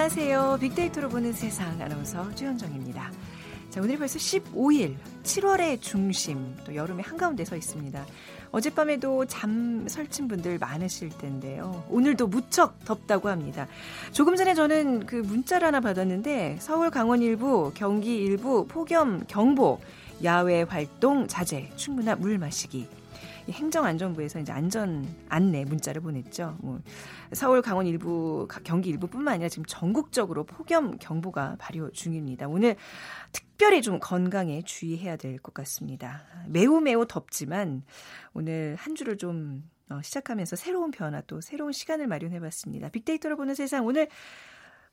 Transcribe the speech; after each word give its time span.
안녕하세요. 0.00 0.56
빅데이터로 0.62 1.10
보는 1.10 1.34
세상 1.34 1.78
아나운서 1.78 2.34
최현정입니다. 2.34 3.12
자, 3.68 3.82
오늘 3.82 3.98
벌써 3.98 4.18
15일, 4.18 4.96
7월의 5.24 5.82
중심, 5.82 6.56
또 6.64 6.74
여름의 6.74 7.04
한가운데 7.04 7.44
서 7.44 7.54
있습니다. 7.54 8.06
어젯밤에도 8.50 9.26
잠 9.26 9.86
설친 9.86 10.26
분들 10.26 10.56
많으실 10.56 11.10
텐데요. 11.10 11.84
오늘도 11.90 12.28
무척 12.28 12.82
덥다고 12.86 13.28
합니다. 13.28 13.68
조금 14.12 14.36
전에 14.36 14.54
저는 14.54 15.04
그 15.04 15.16
문자를 15.16 15.66
하나 15.66 15.80
받았는데 15.80 16.56
서울 16.60 16.88
강원 16.88 17.20
일부, 17.20 17.70
경기 17.74 18.16
일부 18.16 18.66
폭염 18.66 19.22
경보, 19.28 19.80
야외 20.24 20.62
활동 20.62 21.28
자제, 21.28 21.72
충분한 21.76 22.20
물 22.20 22.38
마시기. 22.38 22.88
행정안전부에서 23.50 24.40
이제 24.40 24.52
안전 24.52 25.06
안내 25.28 25.64
문자를 25.64 26.00
보냈죠. 26.02 26.56
뭐 26.60 26.80
서울, 27.32 27.62
강원 27.62 27.86
일부, 27.86 28.48
경기 28.64 28.90
일부뿐만 28.90 29.34
아니라 29.34 29.48
지금 29.48 29.64
전국적으로 29.66 30.44
폭염 30.44 30.98
경보가 30.98 31.56
발효 31.58 31.90
중입니다. 31.90 32.48
오늘 32.48 32.76
특별히 33.32 33.82
좀 33.82 33.98
건강에 34.00 34.62
주의해야 34.62 35.16
될 35.16 35.38
것 35.38 35.54
같습니다. 35.54 36.22
매우 36.48 36.80
매우 36.80 37.06
덥지만 37.06 37.82
오늘 38.34 38.76
한 38.78 38.94
주를 38.94 39.16
좀 39.16 39.68
어, 39.90 40.00
시작하면서 40.02 40.56
새로운 40.56 40.90
변화 40.90 41.20
또 41.22 41.40
새로운 41.40 41.72
시간을 41.72 42.06
마련해봤습니다. 42.06 42.90
빅데이터로 42.90 43.36
보는 43.36 43.54
세상 43.54 43.86
오늘 43.86 44.08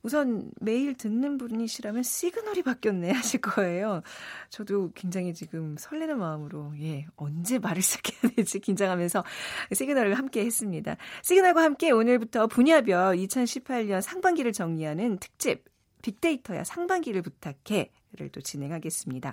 우선 0.02 0.50
매일 0.60 0.94
듣는 0.94 1.38
분이시라면 1.38 2.02
시그널이 2.02 2.62
바뀌었네 2.62 3.10
하실 3.10 3.40
거예요. 3.40 4.02
저도 4.48 4.92
굉장히 4.94 5.34
지금 5.34 5.76
설레는 5.78 6.18
마음으로 6.18 6.72
예 6.80 7.06
언제 7.16 7.58
말을 7.58 7.82
시작해야 7.82 8.32
될지 8.34 8.60
긴장하면서 8.60 9.24
시그널을 9.72 10.14
함께 10.14 10.44
했습니다. 10.44 10.96
시그널과 11.22 11.62
함께 11.62 11.90
오늘부터 11.90 12.46
분야별 12.46 13.16
2018년 13.16 14.00
상반기를 14.00 14.52
정리하는 14.52 15.18
특집 15.18 15.64
빅데이터야 16.02 16.64
상반기를 16.64 17.22
부탁해를 17.22 18.30
또 18.32 18.40
진행하겠습니다. 18.40 19.32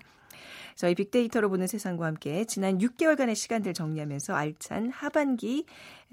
저희 0.75 0.95
빅데이터로 0.95 1.49
보는 1.49 1.67
세상과 1.67 2.05
함께 2.05 2.45
지난 2.45 2.77
6개월간의 2.79 3.35
시간들 3.35 3.73
정리하면서 3.73 4.33
알찬 4.33 4.89
하반기 4.89 5.65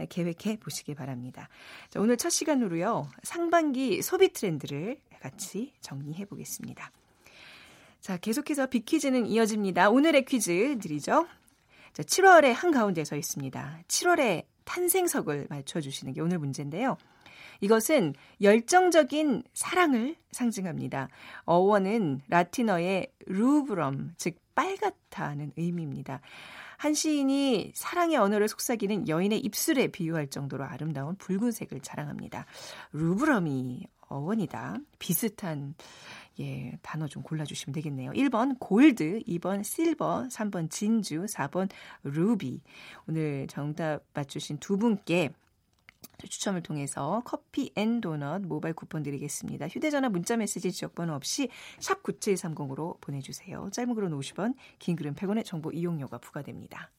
계획해 0.09 0.59
보시기 0.61 0.95
바랍니다. 0.95 1.49
자, 1.91 2.01
오늘 2.01 2.17
첫 2.17 2.31
시간으로요. 2.31 3.09
상반기 3.23 4.03
소비 4.03 4.33
트렌드를 4.33 4.99
같이 5.21 5.73
정리해 5.81 6.25
보겠습니다. 6.25 6.91
자, 8.01 8.17
계속해서 8.17 8.67
빅퀴즈는 8.67 9.27
이어집니다. 9.27 9.91
오늘의 9.91 10.25
퀴즈 10.25 10.79
드리죠. 10.81 11.29
자, 11.93 12.03
7월의 12.03 12.53
한가운데 12.53 13.05
서 13.05 13.17
있습니다. 13.17 13.81
7월의 13.87 14.45
탄생석을 14.65 15.47
맞춰주시는 15.51 16.13
게 16.15 16.21
오늘 16.21 16.39
문제인데요. 16.39 16.97
이것은 17.63 18.15
열정적인 18.41 19.45
사랑을 19.55 20.17
상징합니다. 20.33 21.09
어원은 21.45 22.23
라틴어의 22.29 23.13
루브럼, 23.27 24.15
즉 24.19 24.37
빨갛다는 24.55 25.53
의미입니다. 25.57 26.21
한 26.77 26.95
시인이 26.95 27.71
사랑의 27.75 28.17
언어를 28.17 28.49
속삭이는 28.49 29.09
여인의 29.09 29.39
입술에 29.39 29.87
비유할 29.87 30.27
정도로 30.27 30.65
아름다운 30.65 31.15
붉은색을 31.15 31.81
자랑합니다. 31.81 32.45
루브럼이 32.93 33.87
어원이다. 34.09 34.79
비슷한 34.99 35.75
예, 36.41 36.77
단어 36.83 37.07
좀 37.07 37.23
골라주시면 37.23 37.75
되겠네요. 37.75 38.11
1번 38.13 38.57
골드, 38.59 39.21
2번 39.29 39.63
실버, 39.63 40.29
3번 40.31 40.69
진주, 40.71 41.27
4번 41.27 41.71
루비. 42.03 42.61
오늘 43.07 43.47
정답 43.47 44.03
맞추신 44.13 44.59
두 44.59 44.77
분께 44.77 45.31
추첨을 46.29 46.63
통해서 46.63 47.23
커피 47.25 47.73
and 47.75 48.01
도넛 48.01 48.43
모바일 48.43 48.75
쿠폰 48.75 49.03
드리겠습니다. 49.03 49.69
휴대전화 49.69 50.09
문자메시지 50.09 50.73
지역번호 50.73 51.15
없이 51.15 51.49
샵 51.81 52.03
9730으로 52.03 53.01
보내주세요. 53.01 53.69
짧은 53.73 53.95
글은 53.95 54.11
50원, 54.13 54.55
긴 54.79 54.97
글은 54.97 55.15
100원의 55.15 55.45
정보 55.45 55.71
이용료가 55.71 56.19
부과됩니다. 56.19 56.91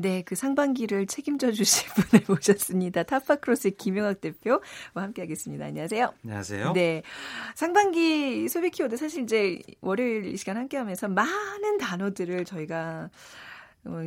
네, 0.00 0.22
그 0.22 0.34
상반기를 0.34 1.06
책임져 1.06 1.52
주실 1.52 1.88
분을 1.94 2.24
모셨습니다. 2.28 3.02
타파크로스의 3.02 3.72
김영학 3.76 4.20
대표와 4.20 4.60
함께하겠습니다. 4.94 5.64
안녕하세요. 5.66 6.14
안녕하세요. 6.24 6.72
네, 6.72 7.02
상반기 7.54 8.48
소비 8.48 8.70
키워드 8.70 8.96
사실 8.96 9.24
이제 9.24 9.60
월요일 9.80 10.26
이 10.26 10.36
시간 10.36 10.56
함께하면서 10.56 11.08
많은 11.08 11.78
단어들을 11.78 12.44
저희가 12.44 13.10
어, 13.10 13.10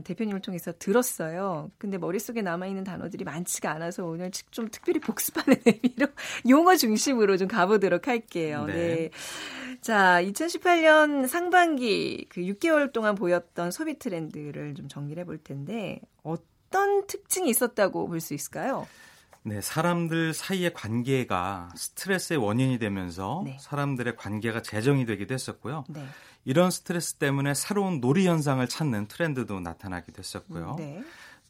대표님을 0.04 0.42
통해서 0.42 0.72
들었어요. 0.78 1.72
근데 1.78 1.98
머릿속에 1.98 2.42
남아있는 2.42 2.84
단어들이 2.84 3.24
많지가 3.24 3.72
않아서 3.72 4.06
오늘 4.06 4.32
좀 4.52 4.70
특별히 4.70 5.00
복습하는 5.00 5.58
의미로 5.66 6.08
용어 6.50 6.76
중심으로 6.76 7.38
좀 7.38 7.48
가보도록 7.48 8.08
할게요. 8.08 8.66
네. 8.66 8.74
네. 8.74 9.09
자, 9.82 10.22
2018년 10.22 11.28
상반기 11.28 12.28
그 12.30 12.42
6개월 12.42 12.92
동안 12.94 13.16
보였던 13.16 13.72
소비 13.72 13.98
트렌드를 13.98 14.76
좀 14.76 14.88
정리를 14.88 15.20
해볼 15.22 15.40
텐데 15.40 16.00
어떤 16.24 17.08
특징이 17.08 17.50
있었다고 17.50 18.08
볼 18.08 18.20
수 18.22 18.34
있을까요? 18.34 18.88
네, 19.44 19.59
사람들 19.59 20.34
사이의 20.34 20.72
관계가 20.74 21.70
스트레스의 21.76 22.38
원인이 22.38 22.78
되면서 22.78 23.42
네. 23.44 23.58
사람들의 23.59 24.16
관계가 24.16 24.62
재정이 24.62 25.08
되기도 25.08 25.34
했었고요. 25.34 25.86
네. 25.90 26.06
이런 26.46 26.72
스트레스 26.72 27.16
때문에 27.16 27.53
새로운 27.53 28.02
놀이 28.02 28.28
현상을 28.28 28.66
찾는 28.68 29.07
트렌드도 29.07 29.59
나타나기도 29.59 30.19
했었고요. 30.19 30.75
네. 30.78 31.03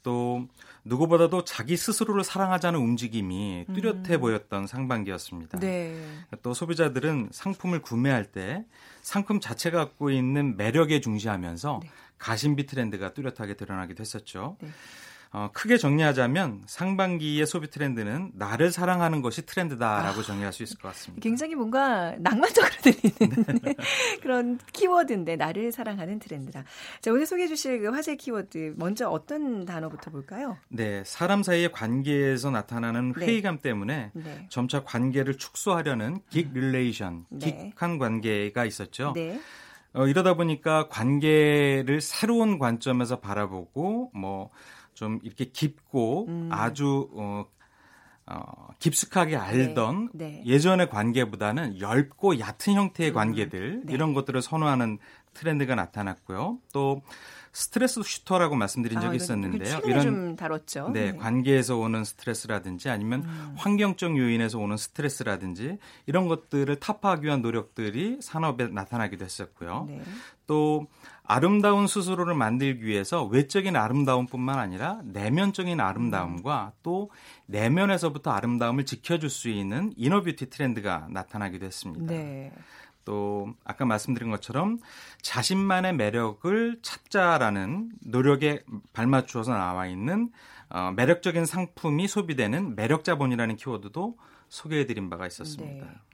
또 0.03 0.47
누구보다도 0.83 1.43
자기 1.43 1.77
스스로를 1.77 2.23
사랑하자는 2.23 2.79
움직임이 2.79 3.65
뚜렷해 3.73 4.15
음. 4.15 4.19
보였던 4.19 4.67
상반기였습니다. 4.67 5.59
네. 5.59 6.03
또 6.41 6.53
소비자들은 6.53 7.29
상품을 7.31 7.81
구매할 7.81 8.25
때 8.25 8.65
상품 9.01 9.39
자체가 9.39 9.77
갖고 9.77 10.09
있는 10.09 10.57
매력에 10.57 11.01
중시하면서 11.01 11.79
네. 11.83 11.89
가심비 12.17 12.65
트렌드가 12.65 13.13
뚜렷하게 13.13 13.55
드러나기도 13.55 14.01
했었죠. 14.01 14.57
네. 14.59 14.69
어, 15.33 15.49
크게 15.53 15.77
정리하자면 15.77 16.63
상반기의 16.65 17.45
소비 17.45 17.69
트렌드는 17.69 18.31
나를 18.33 18.69
사랑하는 18.69 19.21
것이 19.21 19.45
트렌드다라고 19.45 20.19
아, 20.19 20.23
정리할 20.23 20.51
수 20.51 20.61
있을 20.61 20.77
것 20.77 20.89
같습니다. 20.89 21.23
굉장히 21.23 21.55
뭔가 21.55 22.13
낭만적으로 22.19 22.71
들리는 22.83 23.45
네. 23.61 23.75
그런 24.21 24.59
키워드인데 24.73 25.37
나를 25.37 25.71
사랑하는 25.71 26.19
트렌드다. 26.19 26.65
자, 26.99 27.11
오늘 27.11 27.25
소개해 27.25 27.47
주실 27.47 27.79
그 27.79 27.87
화제 27.87 28.17
키워드 28.17 28.73
먼저 28.75 29.07
어떤 29.07 29.63
단어부터 29.63 30.11
볼까요? 30.11 30.57
네, 30.67 31.01
사람 31.05 31.43
사이의 31.43 31.71
관계에서 31.71 32.51
나타나는 32.51 33.13
네. 33.13 33.25
회의감 33.25 33.55
네. 33.55 33.61
때문에 33.61 34.11
네. 34.13 34.47
점차 34.49 34.83
관계를 34.83 35.37
축소하려는 35.37 36.19
gig 36.29 36.51
relation, 36.53 37.25
네. 37.29 37.71
gig한 37.77 37.99
관계가 37.99 38.65
있었죠. 38.65 39.13
네. 39.15 39.39
어, 39.93 40.07
이러다 40.07 40.33
보니까 40.33 40.87
관계를 40.89 42.01
새로운 42.01 42.59
관점에서 42.59 43.19
바라보고 43.19 44.11
뭐 44.13 44.49
좀 45.01 45.19
이렇게 45.23 45.45
깊고 45.45 46.27
음. 46.27 46.49
아주 46.51 47.09
어, 47.13 47.43
어, 48.27 48.67
깊숙하게 48.77 49.35
알던 49.35 50.09
네, 50.13 50.29
네. 50.29 50.43
예전의 50.45 50.91
관계보다는 50.91 51.81
얇고 51.81 52.37
얕은 52.37 52.75
형태의 52.75 53.09
음. 53.09 53.13
관계들 53.15 53.81
네. 53.83 53.93
이런 53.93 54.13
것들을 54.13 54.39
선호하는 54.43 54.99
트렌드가 55.33 55.75
나타났고요. 55.75 56.59
또 56.73 57.01
스트레스 57.53 58.01
슈터라고 58.01 58.55
말씀드린 58.55 59.01
적이 59.01 59.11
아, 59.11 59.15
있었는데요. 59.15 59.81
이런 59.85 60.01
좀 60.01 60.35
다뤘죠. 60.37 60.89
네, 60.93 61.11
네, 61.11 61.17
관계에서 61.17 61.77
오는 61.77 62.05
스트레스라든지 62.05 62.89
아니면 62.89 63.23
음. 63.25 63.53
환경적 63.57 64.17
요인에서 64.17 64.57
오는 64.57 64.77
스트레스라든지 64.77 65.77
이런 66.05 66.27
것들을 66.27 66.73
타파하기 66.77 67.25
위한 67.25 67.41
노력들이 67.41 68.19
산업에 68.21 68.67
나타나기도 68.67 69.25
했었고요. 69.25 69.85
네. 69.89 70.01
또 70.47 70.87
아름다운 71.23 71.87
스스로를 71.87 72.35
만들기 72.35 72.85
위해서 72.85 73.25
외적인 73.25 73.75
아름다움뿐만 73.75 74.57
아니라 74.57 75.01
내면적인 75.03 75.79
아름다움과 75.79 76.73
또 76.83 77.09
내면에서부터 77.47 78.31
아름다움을 78.31 78.85
지켜줄 78.85 79.29
수 79.29 79.49
있는 79.49 79.93
이너뷰티 79.97 80.49
트렌드가 80.49 81.07
나타나기도 81.09 81.65
했습니다. 81.65 82.05
네. 82.13 82.51
또 83.05 83.53
아까 83.63 83.85
말씀드린 83.85 84.29
것처럼 84.31 84.79
자신만의 85.21 85.95
매력을 85.95 86.79
찾자라는 86.81 87.91
노력에 88.05 88.63
발맞추어서 88.93 89.53
나와 89.53 89.87
있는 89.87 90.31
어, 90.69 90.91
매력적인 90.95 91.45
상품이 91.45 92.07
소비되는 92.07 92.75
매력 92.75 93.03
자본이라는 93.03 93.55
키워드도 93.57 94.17
소개해드린 94.49 95.09
바가 95.09 95.27
있었습니다. 95.27 95.85
네. 95.85 96.10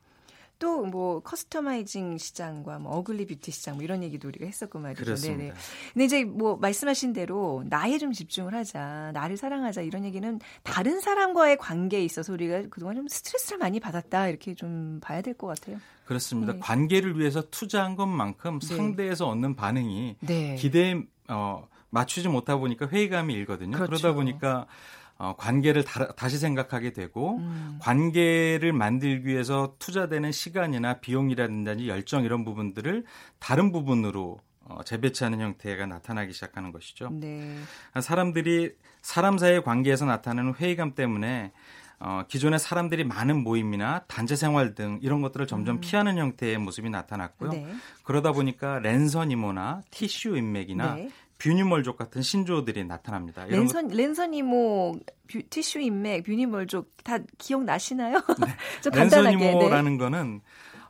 또 0.60 0.86
뭐 0.88 1.20
customizing 1.22 2.18
시장과 2.18 2.80
뭐 2.80 2.96
ugly 2.98 3.26
beauty 3.28 3.52
시장 3.52 3.76
뭐 3.76 3.84
이런 3.84 4.04
얘기도 4.04 4.28
우리가 4.28 4.46
했었고 4.46 4.80
말이죠. 4.80 5.04
그렇습니다. 5.04 5.38
네네. 5.44 5.54
근데 5.94 6.06
이제 6.06 6.24
뭐 6.24 6.56
말씀하신 6.58 7.14
대로 7.14 7.64
나에 7.68 7.98
좀 7.98 8.12
집중을 8.14 8.54
하자, 8.56 9.12
나를 9.14 9.38
사랑하자 9.38 9.82
이런 9.82 10.06
얘기는 10.06 10.40
다른 10.64 11.00
사람과의 11.00 11.58
관계에 11.58 12.04
있어서 12.06 12.32
우리가 12.34 12.64
그동안 12.70 12.96
좀 12.96 13.08
스트레스를 13.08 13.58
많이 13.58 13.80
받았다 13.80 14.30
이렇게 14.30 14.56
좀 14.56 15.00
봐야 15.02 15.22
될 15.22 15.34
것 15.34 15.48
같아요. 15.48 15.78
그렇습니다. 16.06 16.54
네. 16.54 16.60
관계를 16.60 17.20
위해서 17.20 17.42
투자한 17.50 17.96
것만큼 17.96 18.60
네. 18.60 18.76
상대에서 18.76 19.28
얻는 19.28 19.56
반응이 19.56 20.16
네. 20.22 20.56
기대에 20.56 21.02
어, 21.28 21.68
맞추지 21.90 22.30
못하다 22.30 22.58
보니까 22.60 22.88
회의감이 22.88 23.34
일거든요. 23.34 23.72
그렇죠. 23.78 23.90
그러다 23.90 24.14
보니까 24.14 24.68
어, 25.20 25.36
관계를 25.36 25.84
다시 25.84 26.38
생각하게 26.38 26.94
되고 26.94 27.38
음. 27.38 27.80
관계를 27.82 28.72
만들기 28.74 29.28
위해서 29.28 29.76
투자되는 29.80 30.32
시간이나 30.32 31.00
비용이라든지 31.00 31.88
열정 31.88 32.24
이런 32.24 32.46
부분들을 32.46 33.04
다른 33.40 33.72
부분으로 33.72 34.40
어, 34.66 34.84
재배치하는 34.84 35.40
형태가 35.40 35.86
나타나기 35.86 36.34
시작하는 36.34 36.72
것이죠. 36.72 37.10
네. 37.12 37.58
사람들이 38.00 38.74
사람 39.02 39.38
사이의 39.38 39.64
관계에서 39.64 40.06
나타나는 40.06 40.54
회의감 40.56 40.94
때문에 40.94 41.52
어, 42.00 42.24
기존의 42.28 42.60
사람들이 42.60 43.04
많은 43.06 43.44
모임이나 43.44 44.04
단체 44.08 44.36
생활 44.36 44.76
등 44.76 45.00
이런 45.02 45.22
것들을 45.22 45.48
점점 45.48 45.78
음. 45.78 45.82
피하는 45.82 46.18
형태의 46.18 46.60
모습이 46.60 46.90
나타났고요. 46.92 47.52
네. 47.52 47.74
그러다 48.04 48.34
보니까 48.34 48.80
랜선 48.80 49.32
이모나 49.32 49.82
티슈 49.90 50.38
인맥이나 50.38 50.96
네. 50.96 51.10
뷰니멀족 51.38 51.98
같은 51.98 52.22
신조어들이 52.22 52.84
나타납니다. 52.86 53.46
랜선 53.46 53.90
랜선 53.90 54.34
이모 54.34 54.96
뷰, 55.32 55.42
티슈 55.50 55.80
인맥 55.80 56.24
뷰니멀족 56.24 57.04
다 57.04 57.20
기억 57.38 57.64
나시나요? 57.64 58.22
네. 58.40 58.56
랜선 58.94 59.32
이모라는 59.34 59.94
네. 59.94 59.98
거는 59.98 60.42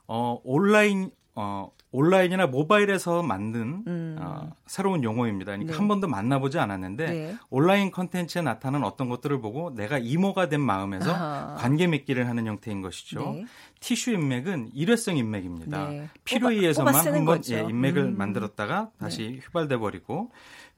어 0.08 0.40
온라인 0.44 1.12
어 1.40 1.72
온라인이나 1.92 2.48
모바일에서 2.48 3.22
만든 3.22 3.84
음. 3.86 4.18
어, 4.20 4.52
새로운 4.66 5.04
용어입니다. 5.04 5.52
그러니까 5.52 5.72
네. 5.72 5.78
한 5.78 5.88
번도 5.88 6.08
만나보지 6.08 6.58
않았는데 6.58 7.06
네. 7.06 7.36
온라인 7.52 7.92
컨텐츠에 7.92 8.42
나타난 8.42 8.84
어떤 8.84 9.08
것들을 9.08 9.40
보고 9.40 9.70
내가 9.74 10.00
이모가 10.00 10.50
된 10.50 10.62
마음에서 10.62 11.14
아하. 11.14 11.56
관계 11.60 11.86
맺기를 11.86 12.28
하는 12.28 12.48
형태인 12.48 12.82
것이죠. 12.82 13.34
네. 13.34 13.46
티슈 13.82 14.14
인맥은 14.14 14.72
일회성 14.74 15.16
인맥입니다. 15.16 15.90
네. 15.90 16.10
필요에 16.24 16.56
의해서만 16.56 16.96
한번 16.96 17.42
예, 17.52 17.60
인맥을 17.60 18.04
음. 18.04 18.18
만들었다가 18.18 18.90
다시 18.98 19.34
네. 19.34 19.40
휘발돼 19.46 19.78
버리고 19.78 20.32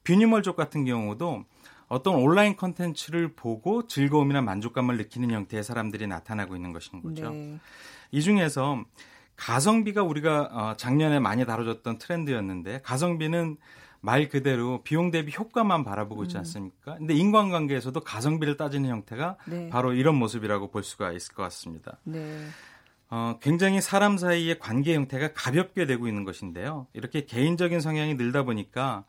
뷰니멀족 0.03 0.57
같은 0.57 0.83
경우도 0.83 1.45
어떤 1.87 2.15
온라인 2.15 2.57
컨텐츠를 2.57 3.33
보고 3.33 3.87
즐거움이나 3.87 4.41
만족감을 4.41 4.97
느끼는 4.97 5.31
형태의 5.31 5.63
사람들이 5.63 6.05
나타나고 6.05 6.57
있는 6.57 6.73
것인 6.73 7.01
거죠. 7.01 7.31
네. 7.31 7.59
이 8.11 8.21
중에서 8.21 8.83
가성비가 9.39 10.03
우리가 10.03 10.49
어, 10.51 10.73
작년에 10.75 11.19
많이 11.19 11.45
다뤄졌던 11.45 11.97
트렌드였는데 11.97 12.81
가성비는 12.83 13.57
말 14.01 14.29
그대로 14.29 14.81
비용 14.83 15.11
대비 15.11 15.33
효과만 15.35 15.83
바라보고 15.83 16.23
있지 16.23 16.35
음. 16.35 16.39
않습니까? 16.39 16.95
근데 16.97 17.13
인간관계에서도 17.13 17.99
가성비를 17.99 18.57
따지는 18.57 18.89
형태가 18.89 19.37
네. 19.45 19.69
바로 19.69 19.93
이런 19.93 20.15
모습이라고 20.15 20.69
볼 20.71 20.83
수가 20.83 21.11
있을 21.11 21.33
것 21.33 21.43
같습니다. 21.43 21.97
네. 22.03 22.47
어, 23.11 23.39
굉장히 23.41 23.81
사람 23.81 24.17
사이의 24.17 24.59
관계 24.59 24.93
형태가 24.93 25.33
가볍게 25.33 25.85
되고 25.87 26.07
있는 26.07 26.23
것인데요. 26.23 26.85
이렇게 26.93 27.25
개인적인 27.25 27.79
성향이 27.81 28.13
늘다 28.15 28.43
보니까 28.43 29.03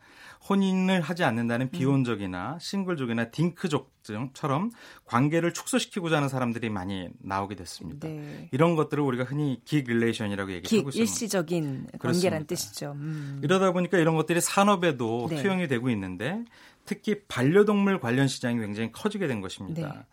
혼인을 0.49 1.01
하지 1.01 1.23
않는다는 1.23 1.67
음. 1.67 1.69
비혼족이나 1.69 2.57
싱글족이나 2.59 3.29
딩크족처럼 3.29 4.71
관계를 5.05 5.53
축소시키고자 5.53 6.17
하는 6.17 6.29
사람들이 6.29 6.69
많이 6.69 7.09
나오게 7.19 7.53
됐습니다. 7.55 8.07
네. 8.07 8.49
이런 8.51 8.75
것들을 8.75 9.03
우리가 9.03 9.23
흔히 9.23 9.61
gig 9.65 9.81
relation이라고 9.81 10.51
얘기하고 10.51 10.89
있습니다. 10.89 10.99
일시적인 10.99 11.87
관계란 11.99 12.47
뜻이죠. 12.47 12.93
음. 12.95 13.39
이러다 13.43 13.71
보니까 13.71 13.99
이런 13.99 14.15
것들이 14.15 14.41
산업에도 14.41 15.27
네. 15.29 15.43
투영이 15.43 15.67
되고 15.67 15.91
있는데 15.91 16.43
특히 16.85 17.21
반려동물 17.27 17.99
관련 17.99 18.27
시장이 18.27 18.59
굉장히 18.59 18.91
커지게 18.91 19.27
된 19.27 19.41
것입니다. 19.41 19.93
네. 19.93 20.05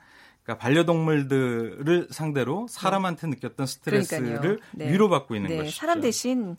그러니까 0.49 0.57
반려동물들을 0.63 2.09
상대로 2.11 2.67
사람한테 2.71 3.27
느꼈던 3.27 3.67
스트레스를 3.67 4.61
네. 4.73 4.91
위로받고 4.91 5.37
있는 5.37 5.51
네. 5.51 5.57
것이죠. 5.59 5.77
사람 5.77 6.01
대신 6.01 6.57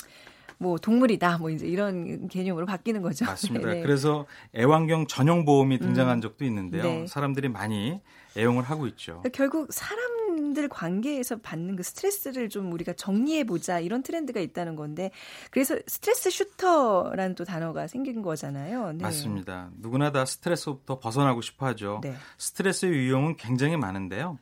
뭐 0.59 0.77
동물이다 0.77 1.39
뭐 1.39 1.49
이제 1.49 1.65
이런 1.65 2.27
개념으로 2.27 2.67
바뀌는 2.67 3.01
거죠. 3.01 3.25
맞습니다. 3.25 3.69
네. 3.73 3.81
그래서 3.81 4.27
애완경 4.55 5.07
전용 5.07 5.43
보험이 5.43 5.79
등장한 5.79 6.19
음. 6.19 6.21
적도 6.21 6.45
있는데요. 6.45 6.83
네. 6.83 7.07
사람들이 7.07 7.49
많이 7.49 7.99
애용을 8.37 8.63
하고 8.63 8.87
있죠. 8.87 9.19
그러니까 9.21 9.29
결국 9.29 9.73
사람들 9.73 10.69
관계에서 10.69 11.37
받는 11.37 11.75
그 11.75 11.83
스트레스를 11.83 12.49
좀 12.49 12.71
우리가 12.71 12.93
정리해 12.93 13.43
보자 13.43 13.79
이런 13.79 14.03
트렌드가 14.03 14.39
있다는 14.39 14.75
건데 14.75 15.11
그래서 15.51 15.75
스트레스 15.87 16.29
슈터라는 16.29 17.35
또 17.35 17.43
단어가 17.43 17.87
생긴 17.87 18.21
거잖아요. 18.21 18.93
네. 18.93 19.03
맞습니다. 19.03 19.69
누구나 19.77 20.11
다 20.11 20.25
스트레스부터 20.25 20.99
벗어나고 20.99 21.41
싶어하죠. 21.41 22.01
네. 22.03 22.15
스트레스의 22.37 22.93
유형은 22.93 23.37
굉장히 23.37 23.77
많은데요. 23.77 24.37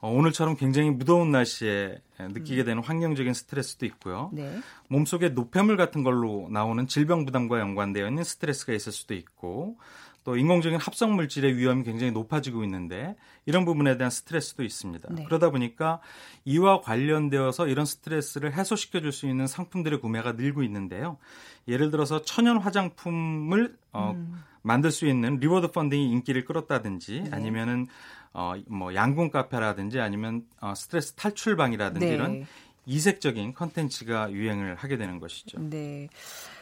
어, 0.00 0.10
오늘처럼 0.10 0.56
굉장히 0.56 0.90
무더운 0.90 1.30
날씨에 1.30 2.00
느끼게 2.18 2.62
음. 2.62 2.64
되는 2.64 2.82
환경적인 2.82 3.34
스트레스도 3.34 3.84
있고요. 3.86 4.30
네. 4.32 4.58
몸속에 4.88 5.30
노폐물 5.30 5.76
같은 5.76 6.02
걸로 6.02 6.48
나오는 6.50 6.86
질병 6.86 7.26
부담과 7.26 7.60
연관되어 7.60 8.08
있는 8.08 8.24
스트레스가 8.24 8.72
있을 8.72 8.92
수도 8.92 9.14
있고 9.14 9.76
또 10.24 10.36
인공적인 10.36 10.78
합성 10.78 11.14
물질의 11.16 11.56
위험이 11.56 11.82
굉장히 11.84 12.12
높아지고 12.12 12.62
있는데 12.64 13.16
이런 13.46 13.64
부분에 13.64 13.96
대한 13.96 14.10
스트레스도 14.10 14.62
있습니다. 14.62 15.08
네. 15.12 15.24
그러다 15.24 15.50
보니까 15.50 16.00
이와 16.44 16.80
관련되어서 16.82 17.68
이런 17.68 17.86
스트레스를 17.86 18.52
해소시켜 18.52 19.00
줄 19.00 19.12
수 19.12 19.26
있는 19.26 19.46
상품들의 19.46 20.00
구매가 20.00 20.32
늘고 20.32 20.62
있는데요. 20.64 21.16
예를 21.66 21.90
들어서 21.90 22.22
천연 22.22 22.58
화장품을 22.58 23.76
어, 23.92 24.12
음. 24.14 24.42
만들 24.62 24.90
수 24.90 25.06
있는 25.06 25.38
reward 25.38 25.72
funding이 25.72 26.10
인기를 26.10 26.44
끌었다든지 26.44 27.22
네. 27.22 27.30
아니면은 27.32 27.86
어, 28.32 28.54
뭐 28.66 28.94
양궁 28.94 29.30
카페라든지 29.30 29.98
아니면 30.00 30.44
어, 30.60 30.74
스트레스 30.76 31.14
탈출방이라든지 31.14 32.06
네. 32.06 32.14
이런 32.14 32.46
이색적인 32.86 33.54
컨텐츠가 33.54 34.32
유행을 34.32 34.76
하게 34.76 34.96
되는 34.96 35.18
것이죠. 35.18 35.58
네. 35.60 36.08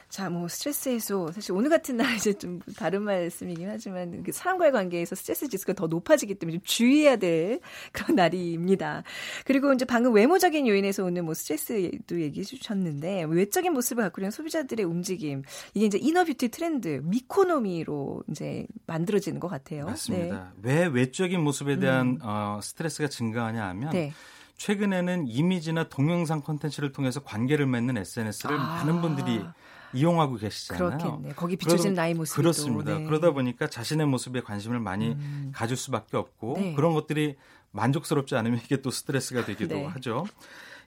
자, 0.08 0.30
뭐 0.30 0.48
스트레스 0.48 0.88
해소 0.88 1.30
사실 1.32 1.52
오늘 1.52 1.68
같은 1.68 1.98
날 1.98 2.16
이제 2.16 2.32
좀 2.32 2.60
다른 2.76 3.02
말씀이긴 3.02 3.68
하지만 3.68 4.22
그 4.22 4.32
사람과의 4.32 4.72
관계에서 4.72 5.14
스트레스 5.14 5.48
지수가 5.48 5.74
더 5.74 5.86
높아지기 5.86 6.36
때문에 6.36 6.58
좀 6.58 6.64
주의해야 6.64 7.16
될 7.16 7.60
그런 7.92 8.16
날입니다. 8.16 9.02
그리고 9.44 9.72
이제 9.74 9.84
방금 9.84 10.14
외모적인 10.14 10.66
요인에서 10.66 11.04
오는 11.04 11.24
뭐 11.24 11.34
스트레스도 11.34 12.20
얘기해 12.20 12.42
주셨는데 12.42 13.24
외적인 13.24 13.72
모습을 13.74 14.02
가꾸고 14.02 14.22
있는 14.22 14.30
소비자들의 14.30 14.84
움직임 14.86 15.42
이게 15.74 15.86
이제 15.86 15.98
inner 15.98 16.24
beauty 16.24 16.48
트렌드 16.48 17.00
meconomy로 17.04 18.24
이제 18.30 18.66
만들어지는 18.86 19.40
것 19.40 19.48
같아요. 19.48 19.84
맞습니다. 19.84 20.52
네. 20.62 20.78
왜 20.80 20.86
외적인 20.86 21.38
모습에 21.38 21.78
대한 21.78 22.06
음. 22.06 22.18
어, 22.22 22.60
스트레스가 22.62 23.08
증가하냐 23.08 23.62
하면 23.68 23.90
네. 23.90 24.12
최근에는 24.56 25.28
이미지나 25.28 25.88
동영상 25.88 26.40
콘텐츠를 26.40 26.92
통해서 26.92 27.20
관계를 27.20 27.66
맺는 27.66 27.98
SNS를 27.98 28.56
아. 28.56 28.58
많은 28.58 29.00
분들이 29.02 29.44
이용하고 29.92 30.36
계시잖아요. 30.36 30.98
그렇겠네. 30.98 31.34
거기 31.34 31.56
비춰지는 31.56 31.94
나의 31.94 32.14
모습이 32.14 32.36
그렇습니다. 32.36 32.98
네. 32.98 33.04
그러다 33.04 33.32
보니까 33.32 33.68
자신의 33.68 34.06
모습에 34.06 34.40
관심을 34.40 34.80
많이 34.80 35.10
음. 35.12 35.52
가질 35.54 35.76
수밖에 35.76 36.16
없고 36.16 36.54
네. 36.58 36.74
그런 36.74 36.94
것들이 36.94 37.36
만족스럽지 37.70 38.36
않으면 38.36 38.60
이게 38.64 38.80
또 38.82 38.90
스트레스가 38.90 39.44
되기도 39.44 39.74
네. 39.74 39.84
하죠. 39.86 40.26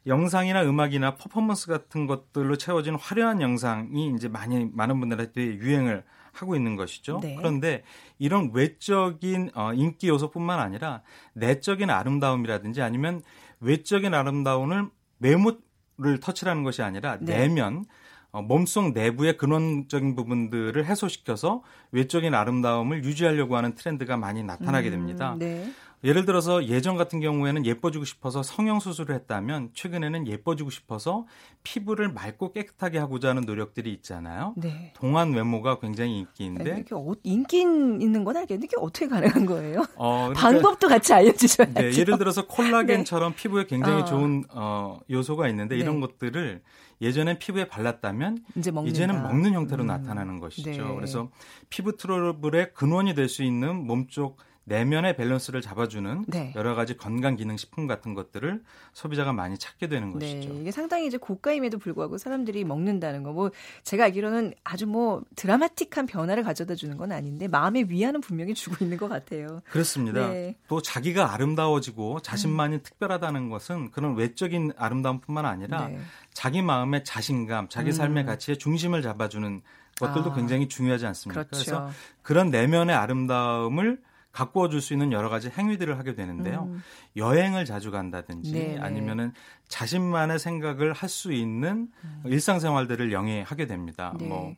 영상이나 0.08 0.64
음악이나 0.64 1.16
퍼포먼스 1.16 1.68
같은 1.68 2.08
것들로 2.08 2.58
채워진 2.58 2.96
화려한 2.96 3.42
영상이 3.42 4.14
이제 4.16 4.28
많이 4.28 4.66
많은 4.66 5.00
분들한테 5.00 5.42
유행을 5.42 6.04
하고 6.32 6.56
있는 6.56 6.76
것이죠. 6.76 7.20
네. 7.22 7.36
그런데 7.36 7.84
이런 8.18 8.52
외적인 8.54 9.52
어, 9.54 9.74
인기 9.74 10.08
요소뿐만 10.08 10.60
아니라 10.60 11.02
내적인 11.34 11.90
아름다움이라든지 11.90 12.82
아니면 12.82 13.22
외적인 13.60 14.14
아름다움을 14.14 14.90
외모를 15.20 16.20
터치하는 16.20 16.64
것이 16.64 16.82
아니라 16.82 17.18
네. 17.20 17.38
내면 17.38 17.80
어, 17.80 18.01
몸속 18.32 18.94
내부의 18.94 19.38
근원적인 19.38 20.16
부분들을 20.16 20.86
해소시켜서 20.86 21.64
외적인 21.92 22.34
아름다움을 22.34 23.04
유지하려고 23.04 23.58
하는 23.58 23.76
트렌드가 23.76 24.16
많이 24.16 24.42
나타나게 24.44 24.90
음, 24.90 24.92
됩니다. 24.92 25.34
음, 25.34 25.40
네. 25.40 25.70
예를 26.04 26.26
들어서 26.26 26.66
예전 26.66 26.98
같은 26.98 27.20
경우에는 27.20 27.66
예뻐지고 27.66 28.06
싶어서 28.06 28.42
성형 28.42 28.80
수술을 28.80 29.14
했다면 29.16 29.70
최근에는 29.76 30.28
예뻐지고 30.28 30.72
싶어서 30.72 31.28
피부를 31.64 32.12
맑고 32.12 32.54
깨끗하게 32.54 32.98
하고자 32.98 33.30
하는 33.30 33.44
노력들이 33.44 33.94
있잖아요. 33.94 34.56
네. 34.58 34.94
동안 34.96 35.34
외모가 35.34 35.80
굉장히 35.80 36.20
인기인데 36.20 36.80
이게 36.80 36.96
어, 36.96 37.14
인기 37.24 37.60
있는 37.60 38.24
건 38.24 38.36
알겠는데 38.38 38.66
이게 38.66 38.76
어떻게 38.80 39.08
가능한 39.08 39.46
거예요? 39.46 39.86
어, 39.96 40.30
그러니까, 40.30 40.42
방법도 40.42 40.88
같이 40.88 41.14
알려주셔야죠. 41.14 41.74
네, 41.74 41.94
예를 41.96 42.18
들어서 42.18 42.48
콜라겐처럼 42.48 43.34
네. 43.34 43.36
피부에 43.38 43.66
굉장히 43.68 44.02
어. 44.02 44.06
좋은 44.06 44.44
어, 44.50 45.00
요소가 45.10 45.48
있는데 45.50 45.78
이런 45.78 46.00
네. 46.00 46.08
것들을 46.08 46.62
예전엔 47.02 47.40
피부에 47.40 47.68
발랐다면 47.68 48.44
이제 48.56 48.72
이제는 48.86 49.22
먹는 49.24 49.54
형태로 49.54 49.84
음. 49.84 49.88
나타나는 49.88 50.40
것이죠. 50.40 50.70
네. 50.72 50.96
그래서 50.96 51.30
피부 51.70 51.96
트러블의 51.96 52.74
근원이 52.74 53.14
될 53.16 53.28
수 53.32 53.44
있는 53.44 53.76
몸쪽 53.88 54.38
내면의 54.64 55.16
밸런스를 55.16 55.62
잡아주는 55.62 56.26
네. 56.28 56.54
여러 56.56 56.76
가지 56.76 56.96
건강 56.96 57.36
기능 57.36 57.58
식품 57.58 57.88
같은 57.88 58.14
것들을 58.14 58.62
소비자가 58.94 59.34
많이 59.34 59.58
찾게 59.58 59.88
되는 59.88 60.18
네, 60.20 60.36
것이죠. 60.36 60.54
이게 60.62 60.72
상당히 60.72 61.08
이제 61.08 61.18
고가임에도 61.18 61.80
불구하고 61.80 62.18
사람들이 62.18 62.64
먹는다는 62.64 63.24
거. 63.24 63.32
뭐 63.32 63.52
제가 63.84 64.06
알기로는 64.06 64.54
아주 64.64 64.86
뭐 64.86 65.24
드라마틱한 65.36 66.06
변화를 66.06 66.44
가져다 66.44 66.76
주는 66.76 66.96
건 66.98 67.12
아닌데 67.12 67.48
마음의 67.48 67.90
위안은 67.90 68.22
분명히 68.22 68.54
주고 68.54 68.84
있는 68.86 68.98
것 68.98 69.08
같아요. 69.10 69.62
그렇습니다. 69.70 70.30
네. 70.30 70.56
또 70.68 70.82
자기가 70.82 71.34
아름다워지고 71.34 72.20
자신만이 72.20 72.76
음. 72.76 72.84
특별하다는 72.84 73.50
것은 73.50 73.92
그런 73.92 74.16
외적인 74.16 74.74
아름다움뿐만 74.78 75.46
아니라 75.46 75.88
네. 75.88 76.00
자기 76.34 76.62
마음의 76.62 77.04
자신감, 77.04 77.68
자기 77.70 77.92
삶의 77.92 78.24
음. 78.24 78.28
가치의 78.28 78.60
중심을 78.60 79.02
잡아주는 79.02 79.62
것들도 80.00 80.32
아. 80.32 80.36
굉장히 80.36 80.68
중요하지 80.68 81.06
않습니까? 81.08 81.44
그렇죠. 81.44 81.64
그래서 81.64 81.90
그런 82.22 82.52
내면의 82.52 82.96
아름다움을 82.96 84.00
가꾸어 84.32 84.70
줄 84.70 84.82
수 84.82 84.94
있는 84.94 85.12
여러 85.12 85.30
가지 85.30 85.50
행위들을 85.50 85.98
하게 86.00 86.16
되는데요. 86.16 86.64
음. 86.64 86.82
여행을 87.18 87.66
자주 87.66 87.92
간다든지 87.92 88.52
네네. 88.54 88.80
아니면은 88.80 89.34
자신만의 89.68 90.40
생각을 90.40 90.94
할 90.94 91.10
수 91.10 91.34
있는 91.34 91.90
음. 92.04 92.24
일상생활들을 92.26 93.12
영위하게 93.12 93.68
됩니다. 93.68 94.14
네. 94.18 94.28
뭐 94.28 94.56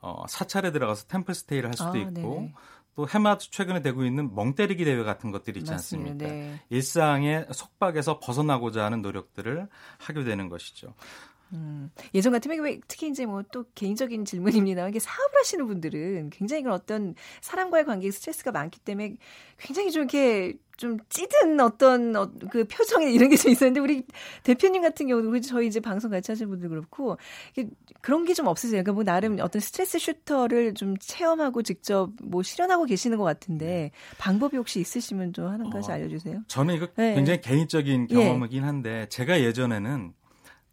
어, 0.00 0.24
사찰에 0.28 0.72
들어가서 0.72 1.06
템플스테이를 1.06 1.68
할 1.68 1.74
수도 1.74 1.90
아, 1.92 1.96
있고 1.96 2.10
네네. 2.12 2.54
또 2.96 3.06
해마다 3.08 3.38
최근에 3.50 3.82
되고 3.82 4.04
있는 4.04 4.34
멍때리기 4.34 4.84
대회 4.84 5.02
같은 5.02 5.30
것들이 5.30 5.60
있지 5.60 5.70
맞습니다. 5.70 6.24
않습니까? 6.24 6.34
네. 6.34 6.60
일상의 6.70 7.46
속박에서 7.52 8.20
벗어나고자 8.20 8.84
하는 8.84 9.02
노력들을 9.02 9.68
하게 9.98 10.24
되는 10.24 10.48
것이죠. 10.48 10.94
음, 11.52 11.90
예전 12.14 12.32
같으면 12.32 12.80
특히 12.88 13.08
이제 13.08 13.24
뭐 13.26 13.42
또 13.52 13.64
개인적인 13.74 14.24
질문입니다. 14.24 14.88
이게 14.88 14.98
사업을 14.98 15.38
하시는 15.38 15.66
분들은 15.66 16.30
굉장히 16.30 16.62
그런 16.62 16.74
어떤 16.74 17.14
사람과의 17.40 17.84
관계에 17.84 18.10
스트레스가 18.10 18.50
많기 18.52 18.80
때문에 18.80 19.16
굉장히 19.58 19.90
좀 19.92 20.02
이렇게 20.02 20.54
좀 20.76 20.98
찌든 21.08 21.58
어떤 21.60 22.14
어, 22.16 22.30
그 22.50 22.64
표정에 22.66 23.10
이런 23.10 23.30
게 23.30 23.36
좀 23.36 23.50
있었는데 23.52 23.80
우리 23.80 24.04
대표님 24.42 24.82
같은 24.82 25.06
경우도 25.06 25.40
저희 25.40 25.68
이제 25.68 25.80
방송 25.80 26.10
같이 26.10 26.30
하시는 26.32 26.50
분들 26.50 26.68
그렇고 26.68 27.16
그런 28.02 28.24
게 28.24 28.34
좀 28.34 28.46
없으세요. 28.46 28.82
그러니까 28.82 28.92
뭐 28.92 29.04
나름 29.04 29.38
어떤 29.40 29.60
스트레스 29.60 29.98
슈터를 29.98 30.74
좀 30.74 30.96
체험하고 30.98 31.62
직접 31.62 32.10
뭐 32.22 32.42
실현하고 32.42 32.84
계시는 32.84 33.16
것 33.16 33.24
같은데 33.24 33.66
네. 33.66 33.90
방법이 34.18 34.56
혹시 34.58 34.80
있으시면 34.80 35.32
좀 35.32 35.46
하는 35.46 35.70
가지 35.70 35.90
어, 35.90 35.94
알려주세요. 35.94 36.42
저는 36.48 36.74
이거 36.74 36.88
네. 36.96 37.14
굉장히 37.14 37.40
개인적인 37.40 38.08
예. 38.10 38.14
경험이긴 38.14 38.64
한데 38.64 39.06
제가 39.08 39.40
예전에는 39.40 40.12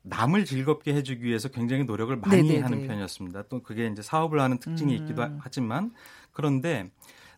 남을 0.04 0.46
즐겁게 0.46 0.94
해주기 0.94 1.24
위해서 1.24 1.48
굉장히 1.48 1.86
노력을 1.86 2.16
많이 2.16 2.44
네네네. 2.44 2.60
하는 2.62 2.88
편이었습니다. 2.88 3.44
또 3.44 3.64
그게 3.64 3.88
이제 3.88 4.02
사업을 4.02 4.40
하는 4.40 4.58
특징이 4.60 4.96
음. 4.96 5.02
있기도 5.02 5.24
하지만 5.40 5.92
그런데 6.32 6.90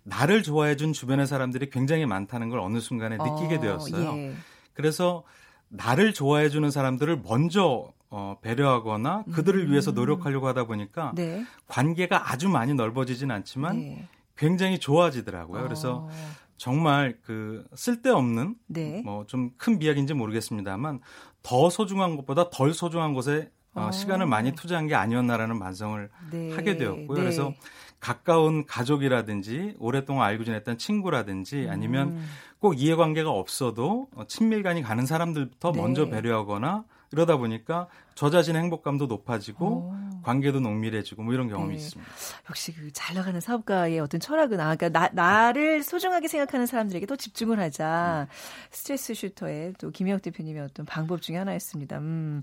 나를 0.04 0.44
좋아해준 0.44 0.94
주변의 0.94 1.28
사람들이 1.28 1.70
굉장히 1.70 2.06
많다는 2.06 2.50
걸 2.50 2.60
어느 2.60 2.80
순간에 2.80 3.18
느끼게 3.18 3.56
어, 3.56 3.60
되었어요. 3.60 4.18
예. 4.18 4.36
그래서 4.74 5.24
나를 5.70 6.14
좋아해주는 6.14 6.70
사람들을 6.70 7.22
먼저 7.24 7.92
어, 8.10 8.38
배려하거나 8.42 9.26
그들을 9.32 9.60
음. 9.60 9.72
위해서 9.72 9.92
노력하려고 9.92 10.48
하다 10.48 10.66
보니까 10.66 11.12
네. 11.16 11.44
관계가 11.68 12.32
아주 12.32 12.50
많이 12.50 12.74
넓어지진 12.74 13.32
않지만 13.32 13.78
네. 13.78 14.08
굉장히 14.38 14.80
좋아지더라고요. 14.80 15.64
그래서 15.64 16.08
어. 16.10 16.10
정말 16.58 17.18
그 17.24 17.66
쓸데없는 17.74 18.56
네. 18.68 19.02
뭐좀 19.04 19.52
큰 19.58 19.80
비약인지 19.80 20.14
모르겠습니다만 20.14 21.00
더 21.46 21.70
소중한 21.70 22.16
것보다 22.16 22.50
덜 22.50 22.74
소중한 22.74 23.14
곳에 23.14 23.52
어, 23.76 23.84
어. 23.84 23.92
시간을 23.92 24.26
많이 24.26 24.54
투자한 24.54 24.88
게 24.88 24.96
아니었나라는 24.96 25.60
반성을 25.60 26.10
네. 26.32 26.52
하게 26.54 26.76
되었고요. 26.76 27.18
네. 27.18 27.22
그래서 27.22 27.54
가까운 28.00 28.66
가족이라든지 28.66 29.76
오랫동안 29.80 30.28
알고 30.28 30.44
지냈던 30.44 30.80
친구라든지 30.80 31.68
아니면 31.70 32.10
음. 32.10 32.28
꼭 32.60 32.80
이해관계가 32.80 33.30
없어도 33.30 34.08
친밀감이 34.28 34.82
가는 34.82 35.06
사람들부터 35.06 35.74
네. 35.74 35.82
먼저 35.82 36.10
배려하거나 36.10 36.86
이러다 37.16 37.38
보니까 37.38 37.88
저 38.14 38.30
자신의 38.30 38.62
행복감도 38.62 39.08
높아지고 39.08 39.66
오. 39.66 39.92
어. 39.94 40.22
관계도 40.24 40.60
농밀해지고 40.60 41.24
뭐 41.24 41.34
이런 41.34 41.48
경험이 41.50 41.76
네. 41.76 41.82
있습니다. 41.82 42.12
역시 42.50 42.74
그 42.74 42.90
잘 42.96 43.16
나가는 43.16 43.40
사업가의 43.40 44.00
어떤 44.00 44.20
철학은 44.20 44.60
아, 44.60 44.76
그러니까 44.76 44.90
나, 44.90 45.10
나를 45.14 45.84
소중하게 45.84 46.28
생각하는 46.28 46.66
사람들에게 46.66 47.06
더 47.06 47.16
집중을 47.16 47.60
하자. 47.60 48.28
음. 48.30 48.34
스트레스 48.72 49.14
슈터의 49.14 49.74
또 49.78 49.92
김혜옥 49.92 50.22
대표님의 50.22 50.64
어떤 50.64 50.86
방법 50.86 51.22
중에 51.22 51.36
하나였습니다. 51.38 52.00
음. 52.00 52.42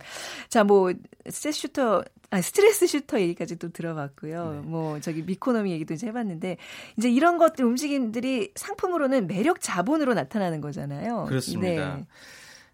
자, 0.48 0.62
뭐 0.62 0.92
스트레스 1.28 1.62
슈터 1.62 2.04
아, 2.30 2.40
스트레스 2.40 2.86
슈터 2.86 3.20
얘기까지 3.20 3.56
또 3.56 3.70
들어봤고요. 3.70 4.52
네. 4.52 4.68
뭐 4.68 5.00
저기 5.00 5.22
미코노미 5.22 5.72
얘기도 5.72 5.94
이제 5.94 6.06
해봤는데 6.06 6.58
이제 6.96 7.10
이런 7.10 7.38
것들 7.38 7.64
움직임들이 7.64 8.52
상품으로는 8.54 9.26
매력 9.26 9.60
자본으로 9.60 10.14
나타나는 10.14 10.60
거잖아요. 10.60 11.24
그렇습니다. 11.28 11.96
네. 11.96 12.06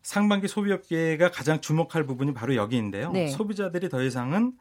상반기 0.09 0.49
소비업계가 0.49 1.31
가장 1.31 1.61
주목할 1.61 2.05
부분이 2.05 2.33
바로 2.33 2.57
여기인데요. 2.57 3.13
네. 3.13 3.29
소비자들이 3.29 3.91
더 3.91 4.03
이상은 4.03 4.55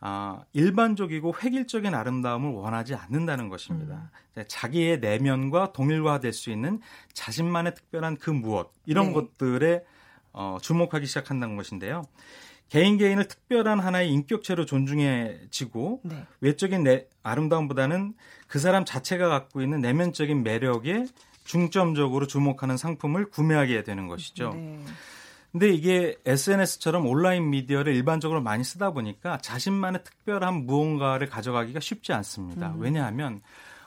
아, 0.00 0.42
일반적이고 0.54 1.34
획일적인 1.42 1.94
아름다움을 1.94 2.52
원하지 2.52 2.94
않는다는 2.94 3.50
것입니다. 3.50 4.10
음. 4.38 4.44
자기의 4.48 5.00
내면과 5.00 5.74
동일화될 5.74 6.32
수 6.32 6.50
있는 6.50 6.80
자신만의 7.12 7.74
특별한 7.74 8.16
그 8.16 8.30
무엇 8.30 8.72
이런 8.86 9.08
네. 9.08 9.12
것들에 9.12 9.84
어, 10.32 10.56
주목하기 10.62 11.04
시작한다는 11.04 11.56
것인데요. 11.56 12.02
개인 12.70 12.96
개인을 12.96 13.28
특별한 13.28 13.80
하나의 13.80 14.10
인격체로 14.10 14.64
존중해지고 14.64 16.00
네. 16.04 16.24
외적인 16.40 16.84
내, 16.84 17.06
아름다움보다는 17.22 18.14
그 18.46 18.58
사람 18.58 18.86
자체가 18.86 19.28
갖고 19.28 19.60
있는 19.60 19.82
내면적인 19.82 20.42
매력에 20.42 21.04
중점적으로 21.46 22.26
주목하는 22.26 22.76
상품을 22.76 23.30
구매하게 23.30 23.82
되는 23.82 24.06
것이죠. 24.08 24.50
네. 24.54 24.78
근데 25.52 25.70
이게 25.72 26.16
SNS처럼 26.26 27.06
온라인 27.06 27.48
미디어를 27.48 27.94
일반적으로 27.94 28.42
많이 28.42 28.62
쓰다 28.62 28.90
보니까 28.90 29.38
자신만의 29.38 30.04
특별한 30.04 30.66
무언가를 30.66 31.30
가져가기가 31.30 31.80
쉽지 31.80 32.12
않습니다. 32.12 32.72
음. 32.72 32.80
왜냐하면 32.80 33.40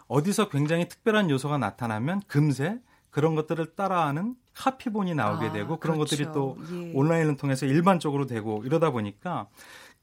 어디서 0.08 0.50
굉장히 0.50 0.90
특별한 0.90 1.30
요소가 1.30 1.60
나타나면 1.60 2.22
금세 2.26 2.80
그런 3.12 3.36
것들을 3.36 3.76
따라하는 3.76 4.36
카피본이 4.56 5.14
나오게 5.14 5.48
아, 5.48 5.52
되고 5.52 5.78
그런 5.80 5.98
그렇죠. 5.98 6.16
것들이 6.16 6.34
또 6.34 6.58
예. 6.72 6.92
온라인을 6.96 7.38
통해서 7.38 7.66
일반적으로 7.66 8.26
되고 8.26 8.64
이러다 8.66 8.90
보니까 8.90 9.48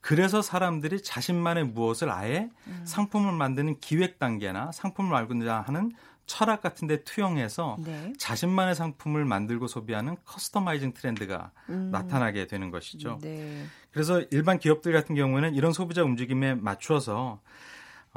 그래서 0.00 0.42
사람들이 0.42 1.02
자신만의 1.02 1.64
무엇을 1.64 2.10
아예 2.10 2.48
음. 2.68 2.82
상품을 2.84 3.32
만드는 3.32 3.80
기획 3.80 4.20
단계나 4.20 4.70
상품을 4.72 5.16
알고자 5.16 5.64
하는 5.66 5.90
철학 6.26 6.60
같은 6.60 6.88
데 6.88 7.02
투영해서 7.04 7.76
네. 7.78 8.12
자신만의 8.18 8.74
상품을 8.74 9.24
만들고 9.24 9.68
소비하는 9.68 10.16
커스터마이징 10.24 10.92
트렌드가 10.92 11.52
음. 11.68 11.90
나타나게 11.92 12.46
되는 12.46 12.70
것이죠. 12.70 13.18
네. 13.22 13.64
그래서 13.92 14.20
일반 14.30 14.58
기업들 14.58 14.92
같은 14.92 15.14
경우에는 15.14 15.54
이런 15.54 15.72
소비자 15.72 16.02
움직임에 16.02 16.54
맞춰서 16.54 17.40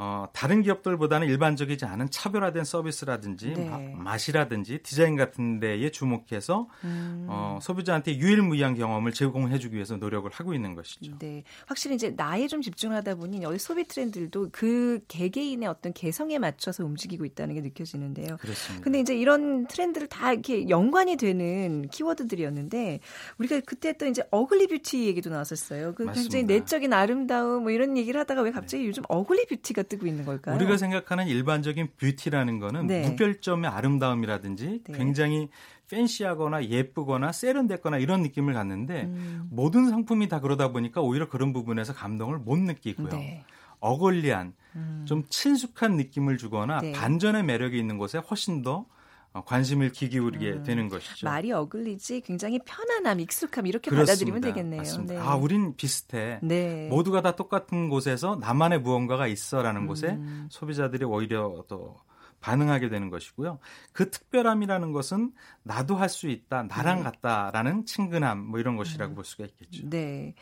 어, 0.02 0.26
다른 0.32 0.62
기업들보다는 0.62 1.28
일반적이지 1.28 1.84
않은 1.84 2.08
차별화된 2.08 2.64
서비스라든지 2.64 3.52
네. 3.52 3.94
맛이라든지 3.98 4.78
디자인 4.82 5.14
같은 5.14 5.60
데에 5.60 5.90
주목해서 5.90 6.68
음. 6.84 7.26
어, 7.28 7.58
소비자한테 7.60 8.16
유일무이한 8.16 8.76
경험을 8.76 9.12
제공해주기 9.12 9.74
위해서 9.74 9.98
노력을 9.98 10.30
하고 10.30 10.54
있는 10.54 10.74
것이죠. 10.74 11.18
네, 11.18 11.44
확실히 11.66 11.96
이제 11.96 12.14
나에 12.16 12.46
좀 12.46 12.62
집중하다 12.62 13.16
보니 13.16 13.42
여기 13.42 13.58
소비 13.58 13.84
트렌드들도 13.84 14.48
그 14.52 15.00
개개인의 15.06 15.68
어떤 15.68 15.92
개성에 15.92 16.38
맞춰서 16.38 16.82
움직이고 16.82 17.26
있다는 17.26 17.56
게 17.56 17.60
느껴지는데요. 17.60 18.38
그렇습니다. 18.38 18.82
근데 18.82 19.00
이제 19.00 19.14
이런 19.14 19.66
트렌드를 19.66 20.06
다 20.06 20.32
이렇게 20.32 20.70
연관이 20.70 21.16
되는 21.16 21.86
키워드들이었는데 21.88 23.00
우리가 23.36 23.60
그때 23.66 23.92
또 23.98 24.06
이제 24.06 24.22
ugly 24.30 24.66
beauty 24.66 25.04
얘기도 25.08 25.28
나왔었어요. 25.28 25.92
그 25.94 26.10
굉장히 26.10 26.44
내적인 26.44 26.90
아름다움 26.94 27.64
뭐 27.64 27.70
이런 27.70 27.98
얘기를 27.98 28.18
하다가 28.18 28.40
왜 28.40 28.50
갑자기 28.50 28.84
네. 28.84 28.88
요즘 28.88 29.02
ugly 29.06 29.44
beauty가 29.44 29.89
뜨고 29.90 30.06
있는 30.06 30.24
걸까요? 30.24 30.56
우리가 30.56 30.78
생각하는 30.78 31.26
일반적인 31.26 31.88
beauty라는 31.98 32.60
거는 32.60 32.86
네. 32.86 33.06
무결점의 33.06 33.70
아름다움이라든지 33.70 34.84
네. 34.84 34.92
굉장히 34.96 35.50
fancy하거나 35.90 36.66
예쁘거나 36.66 37.32
세련됐거나 37.32 37.98
이런 37.98 38.22
느낌을 38.22 38.54
갖는데 38.54 39.02
음. 39.02 39.48
모든 39.50 39.90
상품이 39.90 40.28
다 40.28 40.40
그러다 40.40 40.68
보니까 40.68 41.02
오히려 41.02 41.28
그런 41.28 41.52
부분에서 41.52 41.92
감동을 41.92 42.38
못 42.38 42.58
느끼고요. 42.58 43.08
네. 43.08 43.44
ugly한 43.80 44.54
음. 44.76 45.04
좀 45.06 45.24
친숙한 45.28 45.96
느낌을 45.96 46.38
주거나 46.38 46.80
네. 46.80 46.92
반전의 46.92 47.42
매력이 47.42 47.76
있는 47.76 47.98
곳에 47.98 48.18
훨씬 48.18 48.62
더 48.62 48.72
어, 48.76 48.86
관심을 49.32 49.90
기울이게 49.92 50.52
음, 50.54 50.62
되는 50.64 50.88
것이죠. 50.88 51.26
말이 51.26 51.52
ugly지 51.52 52.22
굉장히 52.22 52.58
편안함, 52.64 53.20
익숙함 53.20 53.66
이렇게 53.66 53.90
그렇습니다. 53.90 54.12
받아들이면 54.12 54.40
되겠네요. 54.40 54.78
맞습니다. 54.78 55.14
네. 55.14 55.20
아, 55.20 55.36
우린 55.36 55.76
비슷해. 55.76 56.40
네. 56.42 56.88
모두가 56.88 57.22
다 57.22 57.36
똑같은 57.36 57.88
곳에서 57.88 58.36
나만의 58.36 58.80
무언가가 58.80 59.26
있어라는 59.28 59.82
음. 59.82 59.86
곳에 59.86 60.18
소비자들이 60.48 61.04
오히려 61.04 61.64
또 61.68 61.96
반응하게 62.40 62.88
되는 62.88 63.10
것이고요. 63.10 63.58
그 63.92 64.10
특별함이라는 64.10 64.92
것은 64.92 65.32
나도 65.62 65.94
할 65.96 66.08
수 66.08 66.28
있다, 66.28 66.62
나랑 66.64 66.98
네. 66.98 67.02
같다라는 67.04 67.84
친근함 67.86 68.38
뭐 68.46 68.58
이런 68.58 68.76
것이라고 68.76 69.12
음. 69.12 69.14
볼 69.14 69.24
수가 69.24 69.44
있겠죠. 69.44 69.88
네. 69.88 70.34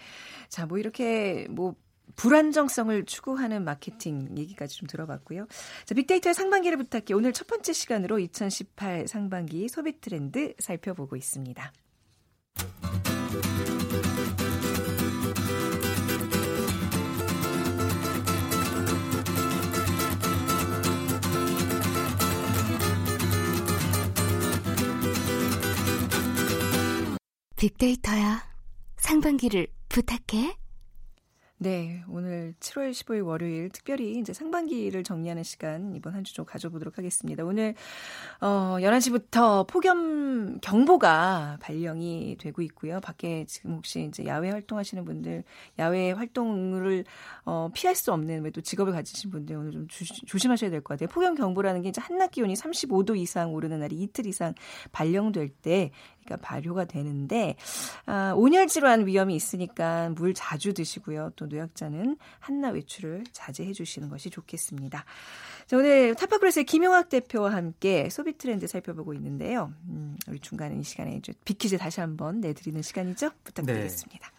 자, 0.48 0.64
뭐 0.64 0.78
이렇게 0.78 1.46
뭐 1.50 1.74
불안정성을 2.18 3.04
추구하는 3.06 3.64
마케팅 3.64 4.36
얘기까지 4.36 4.76
좀 4.76 4.88
들어봤고요. 4.88 5.46
자, 5.86 5.94
빅데이터의 5.94 6.34
상반기를 6.34 6.76
부탁해 6.76 7.14
오늘 7.14 7.32
첫 7.32 7.46
번째 7.46 7.72
시간으로 7.72 8.18
2018 8.18 9.06
상반기 9.06 9.68
소비 9.68 10.00
트렌드 10.00 10.52
살펴보고 10.58 11.16
있습니다. 11.16 11.72
빅데이터야. 27.56 28.44
상반기를 28.96 29.68
부탁해. 29.88 30.67
네, 31.60 32.04
오늘 32.08 32.54
7월 32.60 32.92
15일 32.92 33.26
월요일 33.26 33.68
특별히 33.70 34.12
이제 34.20 34.32
상반기를 34.32 35.02
정리하는 35.02 35.42
시간 35.42 35.92
이번 35.96 36.14
한 36.14 36.22
주 36.22 36.32
좀 36.32 36.44
가져보도록 36.44 36.98
하겠습니다. 36.98 37.44
오늘 37.44 37.74
어 38.40 38.76
11시부터 38.80 39.66
폭염 39.66 40.60
경보가 40.60 41.58
발령이 41.60 42.36
되고 42.38 42.62
있고요. 42.62 43.00
밖에 43.00 43.44
지금 43.48 43.72
혹시 43.74 44.04
이제 44.04 44.24
야외 44.26 44.50
활동하시는 44.50 45.04
분들 45.04 45.42
야외 45.80 46.12
활동을 46.12 47.04
어 47.44 47.70
피할 47.74 47.96
수 47.96 48.12
없는 48.12 48.48
또 48.52 48.60
직업을 48.60 48.92
가지신 48.92 49.30
분들 49.32 49.56
오늘 49.56 49.72
좀 49.72 49.88
주, 49.88 50.04
조심하셔야 50.26 50.70
될 50.70 50.80
것 50.80 50.94
같아요. 50.94 51.08
폭염 51.12 51.34
경보라는 51.34 51.82
게 51.82 51.88
이제 51.88 52.00
한낮 52.00 52.30
기온이 52.30 52.54
35도 52.54 53.16
이상 53.16 53.52
오르는 53.52 53.80
날이 53.80 53.96
이틀 53.96 54.26
이상 54.26 54.54
발령될 54.92 55.48
때 55.48 55.90
그러니까 56.28 56.36
발효가 56.36 56.84
되는데 56.84 57.56
아, 58.04 58.34
온열 58.36 58.66
질환 58.66 59.06
위험이 59.06 59.34
있으니까 59.34 60.10
물 60.10 60.34
자주 60.34 60.74
드시고요. 60.74 61.32
또 61.36 61.46
노약자는 61.46 62.18
한낮 62.38 62.74
외출을 62.74 63.24
자제해 63.32 63.72
주시는 63.72 64.10
것이 64.10 64.28
좋겠습니다. 64.28 65.04
자, 65.66 65.76
오늘 65.76 66.14
타파크로스의 66.14 66.64
김용학 66.64 67.08
대표와 67.08 67.52
함께 67.52 68.08
소비 68.10 68.36
트렌드 68.36 68.66
살펴보고 68.66 69.14
있는데요. 69.14 69.72
음, 69.88 70.16
우리 70.28 70.38
중간에 70.38 70.76
이 70.76 70.82
시간에 70.82 71.20
퀴즈 71.44 71.78
다시 71.78 72.00
한번 72.00 72.40
내드리는 72.40 72.80
시간이죠. 72.82 73.30
부탁드리겠습니다. 73.44 74.28
네. 74.28 74.38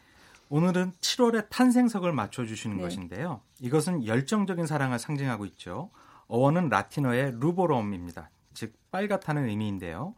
오늘은 0.52 0.94
7월의 1.00 1.50
탄생석을 1.50 2.12
맞춰주시는 2.12 2.78
네. 2.78 2.84
것인데요. 2.84 3.42
이것은 3.60 4.06
열정적인 4.06 4.66
사랑을 4.66 4.98
상징하고 4.98 5.46
있죠. 5.46 5.92
어원은 6.28 6.70
라틴어의 6.70 7.34
루보롬입니다. 7.40 8.32
즉 8.56 8.74
빨갛다는 8.92 9.48
의미인데요. 9.48 10.16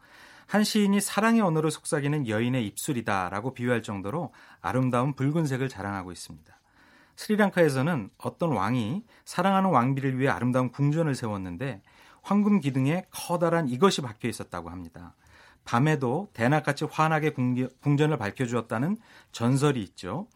한 0.51 0.65
시인이 0.65 0.99
사랑의 0.99 1.39
언어를 1.39 1.71
속삭이는 1.71 2.27
여인의 2.27 2.67
입술이다라고 2.67 3.53
비유할 3.53 3.81
정도로 3.83 4.33
아름다운 4.59 5.13
붉은색을 5.13 5.69
자랑하고 5.69 6.11
있습니다. 6.11 6.59
스리랑카에서는 7.15 8.09
어떤 8.17 8.51
왕이 8.51 9.05
사랑하는 9.23 9.69
왕비를 9.69 10.19
위해 10.19 10.29
아름다운 10.29 10.69
궁전을 10.69 11.15
세웠는데 11.15 11.81
황금 12.21 12.59
기둥에 12.59 13.05
커다란 13.11 13.69
이것이 13.69 14.01
박혀 14.01 14.27
있었다고 14.27 14.69
합니다. 14.69 15.15
밤에도 15.63 16.27
대낮같이 16.33 16.83
환하게 16.83 17.29
궁전을 17.79 18.17
밝혀주었다는 18.17 18.97
전설이 19.31 19.81
있죠. 19.83 20.27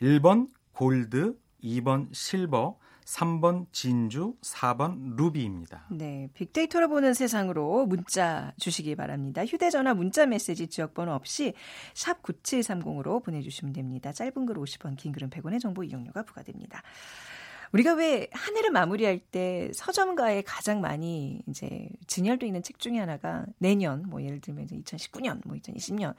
1번 0.00 0.48
골드, 0.72 1.38
2번 1.62 2.08
실버, 2.14 2.78
3번 3.08 3.66
진주, 3.72 4.34
4번 4.42 5.16
루비입니다. 5.16 5.86
네, 5.90 6.28
빅데이터로 6.34 6.88
보는 6.88 7.14
세상으로 7.14 7.86
문자 7.86 8.52
주시기 8.58 8.96
바랍니다. 8.96 9.46
휴대전화 9.46 9.94
문자 9.94 10.26
메시지 10.26 10.68
지역번호 10.68 11.12
없이 11.12 11.54
샵 11.94 12.22
9730으로 12.22 13.24
보내주시면 13.24 13.72
됩니다. 13.72 14.12
짧은 14.12 14.44
글 14.44 14.56
50원, 14.56 14.96
긴 14.96 15.12
글은 15.12 15.30
100원의 15.30 15.58
정보 15.58 15.82
이용료가 15.84 16.22
부과됩니다. 16.22 16.82
우리가 17.72 17.94
왜 17.94 18.28
한 18.32 18.56
해를 18.56 18.70
마무리할 18.70 19.18
때 19.18 19.70
서점가에 19.74 20.42
가장 20.42 20.80
많이 20.80 21.42
이제 21.46 21.88
진열돼 22.06 22.46
있는 22.46 22.62
책 22.62 22.78
중에 22.78 22.98
하나가 22.98 23.44
내년 23.58 24.04
뭐 24.08 24.22
예를 24.22 24.40
들면 24.40 24.68
2019년 24.68 25.40
뭐 25.46 25.54
2020년 25.56 26.14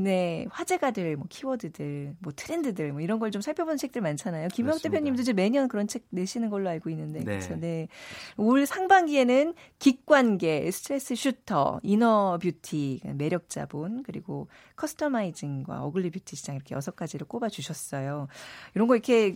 네 0.00 0.46
화제가 0.50 0.92
될 0.92 1.16
뭐 1.16 1.26
키워드들 1.28 2.14
뭐 2.20 2.32
트렌드들 2.34 2.92
뭐 2.92 3.00
이런 3.00 3.18
걸 3.18 3.32
좀 3.32 3.42
살펴보는 3.42 3.76
책들 3.76 4.00
많잖아요. 4.00 4.48
김영 4.48 4.78
대표님도 4.78 5.22
이제 5.22 5.32
매년 5.32 5.68
그런 5.68 5.86
책 5.88 6.04
내시는 6.10 6.50
걸로 6.50 6.68
알고 6.70 6.88
있는데 6.90 7.18
네. 7.18 7.24
그렇죠. 7.24 7.56
네. 7.56 7.88
올 8.36 8.64
상반기에는 8.64 9.54
gig 9.80 10.04
관계, 10.04 10.70
스트레스 10.70 11.14
shooter, 11.14 11.80
inner 11.82 12.38
beauty, 12.40 13.00
매력 13.16 13.48
자본 13.48 14.02
그리고 14.04 14.48
customizing과 14.76 15.82
ugly 15.84 16.10
beauty 16.10 16.36
시장 16.36 16.54
이렇게 16.56 16.74
여섯 16.74 16.94
가지를 16.96 17.26
꼽아 17.26 17.48
주셨어요. 17.48 18.28
이런 18.74 18.86
거 18.88 18.94
이렇게 18.94 19.34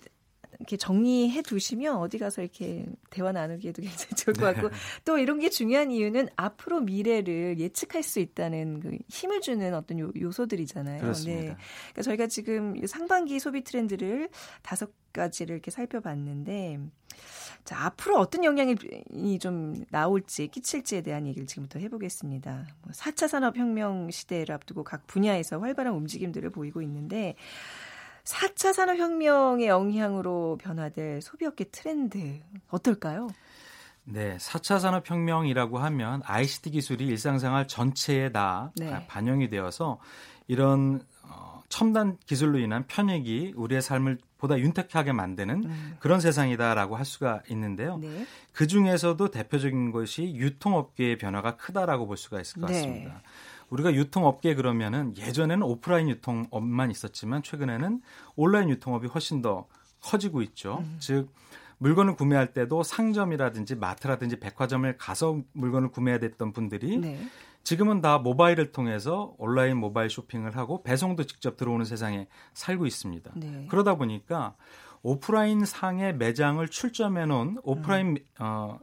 이렇게 0.59 0.77
정리해 0.77 1.43
두시면 1.43 1.97
어디 1.97 2.19
가서 2.19 2.43
이렇게 2.43 2.87
대화 3.11 3.33
나누기에도 3.33 3.83
굉장히 3.83 4.15
좋을 4.17 4.35
것 4.35 4.43
같고 4.43 4.69
네. 4.69 4.75
또 5.05 5.19
이런 5.19 5.41
게 5.41 5.49
중요한 5.49 5.91
이유는 5.91 6.29
앞으로 6.37 6.81
미래를 6.81 7.59
예측할 7.59 8.03
수 8.03 8.21
있다는 8.21 8.81
그 8.81 8.99
힘을 9.09 9.41
주는 9.41 9.75
어떤 9.75 9.99
요, 9.99 10.11
요소들이잖아요. 10.19 11.01
그렇습니다. 11.01 11.41
네. 11.41 11.57
그러니까 11.93 12.03
저희가 12.03 12.27
지금 12.27 12.87
상반기 12.87 13.41
소비 13.41 13.65
트렌드를 13.65 14.29
다섯 14.63 14.91
가지를 15.13 15.55
이렇게 15.57 15.71
살펴봤는데 15.71 16.79
자, 17.65 17.85
앞으로 17.85 18.19
어떤 18.19 18.45
영향이 18.45 18.77
좀 19.41 19.85
나올지, 19.91 20.49
끼칠지에 20.49 21.03
대한 21.03 21.27
얘기를 21.27 21.47
지금부터 21.47 21.79
해보겠습니다. 21.79 22.67
4차 22.91 23.21
뭐 23.23 23.29
산업혁명 23.29 24.11
시대를 24.11 24.55
앞두고 24.55 24.83
각 24.83 25.07
분야에서 25.07 25.61
활발한 25.61 25.95
움직임들을 25.95 26.51
보이고 26.51 26.83
있는데, 26.83 27.37
4차 28.25 28.73
산업혁명의 28.73 29.67
영향으로 29.67 30.59
변화될 30.61 31.21
소비업계 31.23 31.65
트렌드 31.65 32.41
어떨까요? 32.69 33.29
네, 34.05 34.37
4차 34.39 34.81
산업혁명이라고 34.81 35.79
하면 35.79 36.23
ICT 36.25 36.71
기술이 36.71 37.07
일상생활 37.07 37.69
전체에 37.69 38.33
다 38.33 38.73
네. 38.77 39.07
반영이 39.07 39.49
되어서 39.49 40.01
이런 40.49 41.01
어, 41.23 41.63
첨단 41.69 42.17
기술로 42.27 42.59
인한 42.59 42.85
편익이 42.87 43.55
우리의 43.57 43.81
삶을 43.81 44.19
보다 44.39 44.59
윤택하게 44.59 45.13
만드는 45.13 45.65
음. 45.65 45.97
그런 46.01 46.21
세상이다라고 46.21 46.97
할 46.97 47.05
수가 47.05 47.43
있는데요. 47.49 47.99
네. 47.99 48.27
그 48.53 48.67
중에서도 48.67 49.31
대표적인 49.31 49.93
것이 49.93 50.35
유통업계의 50.35 51.19
변화가 51.19 51.57
크다라고 51.57 52.09
볼 52.09 52.17
수가 52.17 52.41
있을 52.41 52.61
것 52.61 52.67
네. 52.67 52.75
같습니다. 52.75 53.13
네. 53.15 53.21
우리가 53.73 53.95
유통업계 53.95 54.55
그러면은 54.55 55.17
예전에는 55.17 55.63
오프라인 55.63 56.11
유통업만 56.11 56.91
있었지만 56.91 57.43
최근에는 57.43 58.03
온라인 58.37 58.69
유통업이 58.69 59.07
훨씬 59.07 59.41
더 59.41 59.67
커지고 60.03 60.43
있죠. 60.43 60.79
음. 60.81 60.97
즉 60.99 61.31
물건을 61.79 62.15
구매할 62.15 62.53
때도 62.53 62.83
상점이라든지 62.83 63.77
마트라든지 63.77 64.39
백화점을 64.39 64.97
가서 64.99 65.41
물건을 65.53 65.89
구매해야 65.91 66.21
됐던 66.21 66.53
분들이 66.53 66.99
네. 66.99 67.19
지금은 67.65 68.03
다 68.03 68.19
모바일을 68.19 68.73
통해서 68.73 69.35
온라인 69.39 69.79
모바일 69.79 70.11
쇼핑을 70.11 70.57
하고 70.57 70.83
배송도 70.83 71.25
직접 71.25 71.57
들어오는 71.57 71.85
세상에 71.85 72.27
살고 72.53 72.87
있습니다. 72.87 73.33
네. 73.37 73.67
그러다 73.71 73.95
보니까 73.95 74.55
오프라인 75.03 75.65
상의 75.65 76.15
매장을 76.15 76.67
출점해 76.69 77.25
놓은 77.27 77.59
오프라인 77.63 78.09
음. 78.09 78.17
어, 78.39 78.79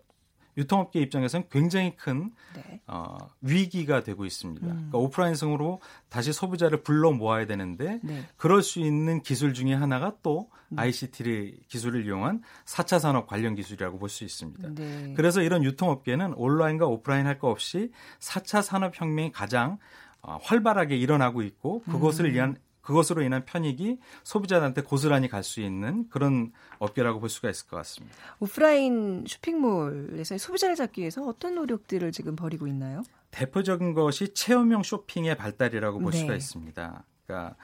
유통업계 0.60 1.00
입장에서는 1.02 1.48
굉장히 1.50 1.95
큰 1.95 2.32
네. 2.56 2.82
어, 2.86 3.17
위기가 3.41 4.04
되고 4.04 4.26
있습니다. 4.26 4.65
음. 4.67 4.72
그러니까 4.74 4.98
오프라인성으로 4.98 5.82
다시 6.10 6.34
소비자를 6.34 6.84
불러 6.84 7.12
모아야 7.12 7.45
되는데 7.45 8.00
네. 8.04 8.26
그럴 8.38 8.62
수 8.62 8.80
있는 8.80 9.22
기술 9.24 9.54
중에 9.54 9.74
하나가 9.74 10.13
또 10.22 10.50
음. 10.72 10.80
ICT 10.80 11.62
기술을 11.67 12.06
이용한 12.06 12.43
4차 12.65 13.00
산업 13.00 13.26
관련 13.28 13.56
기술이라고 13.56 13.98
볼 13.98 14.10
수 14.10 14.24
있습니다. 14.24 14.69
네. 14.76 15.13
그래서 15.15 15.41
이런 15.41 15.63
유통업계는 15.63 16.34
온라인과 16.36 16.86
오프라인 16.88 17.26
할 17.26 17.39
거 17.39 17.50
없이 17.50 17.91
4차 18.19 18.62
산업 18.62 19.00
혁명이 19.00 19.32
가장 19.32 19.78
어, 20.22 20.38
활발하게 20.43 20.98
일어나고 20.98 21.41
있고 21.43 21.82
그것을 21.84 22.26
음. 22.26 22.32
그것으로 22.89 23.21
인한 23.21 23.45
편익이 23.45 23.99
소비자한테 24.23 24.82
고스란히 24.82 25.28
갈 25.28 25.43
수 25.43 25.62
있는 25.62 26.10
그런 26.10 26.52
업계라고 26.80 27.19
볼 27.19 27.30
수가 27.30 27.49
있을 27.49 27.67
것 27.67 27.78
같습니다. 27.78 28.15
오프라인 28.39 29.23
쇼핑몰에서 29.28 30.38
소비자를 30.38 30.75
잡기 30.75 31.02
위해서 31.02 31.23
어떤 31.23 31.56
노력들을 31.56 32.12
지금 32.12 32.36
벌이고 32.36 32.67
있나요? 32.67 33.04
대표적인 33.32 33.93
것이 33.93 34.34
체험형 34.34 34.84
쇼핑의 34.84 35.38
발달이라고 35.38 35.99
볼 35.99 36.12
네. 36.12 36.17
수가 36.17 36.36
있습니다. 36.36 37.04
그러니까 37.25 37.56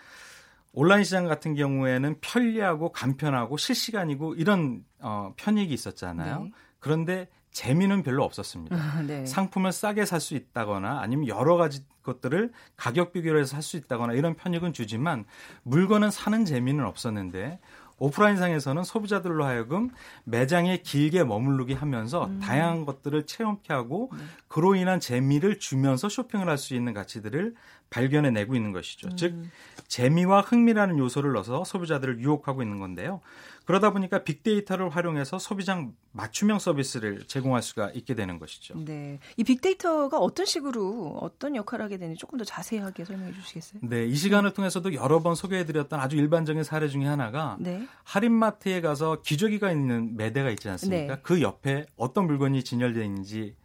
온라인 0.74 1.04
시장 1.04 1.26
같은 1.26 1.56
경우에는 1.56 2.18
편리하고 2.22 2.92
간편하고 2.92 3.58
실시간이고 3.58 4.36
이런 4.36 4.86
어, 5.00 5.34
편익이 5.38 5.74
있었잖아요. 5.74 6.44
네. 6.44 6.52
그런데 6.80 7.28
재미는 7.56 8.04
별로 8.04 8.26
없었습니다. 8.26 8.76
아, 8.76 9.02
네. 9.02 9.26
상품을 9.26 9.72
싸게 9.72 10.06
살 10.06 10.20
수 10.20 10.36
있다거나 10.36 11.00
아니면 11.00 11.28
여러 11.30 11.56
가지 11.56 11.86
것들을 12.04 12.52
가격 12.76 13.14
비교를 13.14 13.40
해서 13.42 13.52
살 13.54 13.62
수 13.62 13.78
있다거나 13.78 14.12
이런 14.14 14.36
편익은 14.36 14.74
주지만 14.74 15.24
물건은 15.64 16.12
사는 16.12 16.44
재미는 16.44 16.86
없었는데 16.86 17.60
오프라인상에서는 17.98 18.84
소비자들로 18.84 19.46
하여금 19.46 19.90
매장에 20.26 20.80
길게 20.80 21.24
머무르게 21.24 21.74
하면서 21.76 22.26
음. 22.26 22.40
다양한 22.42 22.86
것들을 22.86 23.26
체험케 23.26 23.74
하고 23.74 24.12
네. 24.18 24.24
그로 24.50 24.76
인한 24.76 25.00
재미를 25.00 25.58
주면서 25.58 26.10
쇼핑을 26.10 26.50
할 26.50 26.58
수 26.58 26.76
있는 26.76 26.94
가치들을 26.94 27.56
발견해내고 27.90 28.54
있는 28.56 28.74
것이죠. 28.74 29.08
음. 29.08 29.16
즉 29.16 29.44
재미와 29.88 30.42
흥미라는 30.42 30.98
요소를 30.98 31.32
넣어서 31.34 31.64
소비자들을 31.64 32.20
유혹하고 32.20 32.62
있는 32.64 32.80
건데요. 32.80 33.22
그러다 33.66 33.92
보니까 33.92 34.24
빅데이터를 34.24 34.90
활용해서 34.90 35.40
소비장 35.40 35.94
맞춤형 36.12 36.60
서비스를 36.60 37.26
제공할 37.28 37.62
수가 37.62 37.92
있게 37.92 38.14
되는 38.14 38.40
것이죠. 38.40 38.76
네. 38.86 39.20
이 39.38 39.44
빅데이터가 39.44 40.20
어떤 40.20 40.46
식으로 40.46 41.18
어떤 41.22 41.56
역할을 41.56 41.84
하게 41.84 41.98
되는지 41.98 42.20
조금 42.20 42.38
더 42.38 42.46
자세하게 42.46 43.06
설명해 43.06 43.34
주시겠어요? 43.34 43.82
네. 43.84 44.06
이 44.06 44.16
시간을 44.16 44.54
통해서도 44.54 44.94
여러 44.94 45.22
번 45.22 45.36
소개해 45.36 45.66
드렸던 45.66 46.00
아주 46.00 46.16
일반적인 46.16 46.64
사례 46.64 46.88
중에 46.88 47.06
하나가 47.06 47.58
네. 47.60 47.88
할인마트에 48.04 48.82
가서 48.82 49.22
기저귀가 49.22 49.72
있는 49.72 50.16
매대가 50.16 50.50
있지 50.52 50.70
않습니까? 50.70 51.16
네. 51.16 51.22
그 51.24 51.42
옆에 51.42 51.86
어떤 51.98 52.28
물건이 52.28 52.64
진열되어 52.64 53.04
있는지 53.04 53.56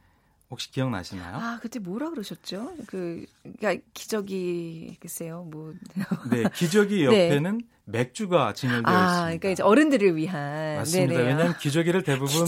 혹시 0.51 0.71
기억나시나요? 0.73 1.37
아 1.37 1.59
그때 1.63 1.79
뭐라 1.79 2.11
그러셨죠? 2.11 2.73
그 2.87 3.25
그러니까 3.43 3.85
기저귀 3.95 4.97
글쎄요 5.01 5.47
뭐. 5.51 5.73
네 6.31 6.45
기저귀 6.53 7.07
네. 7.07 7.29
옆에는 7.29 7.59
네. 7.59 7.65
맥주가 7.91 8.53
진열되어 8.53 8.93
아, 8.93 9.01
있습니다. 9.01 9.25
그러니까 9.25 9.49
이제 9.51 9.63
어른들을 9.63 10.17
위한. 10.17 10.77
맞습니다. 10.77 11.15
네네. 11.15 11.29
왜냐하면 11.29 11.57
기저귀를 11.59 12.03
대부분 12.03 12.47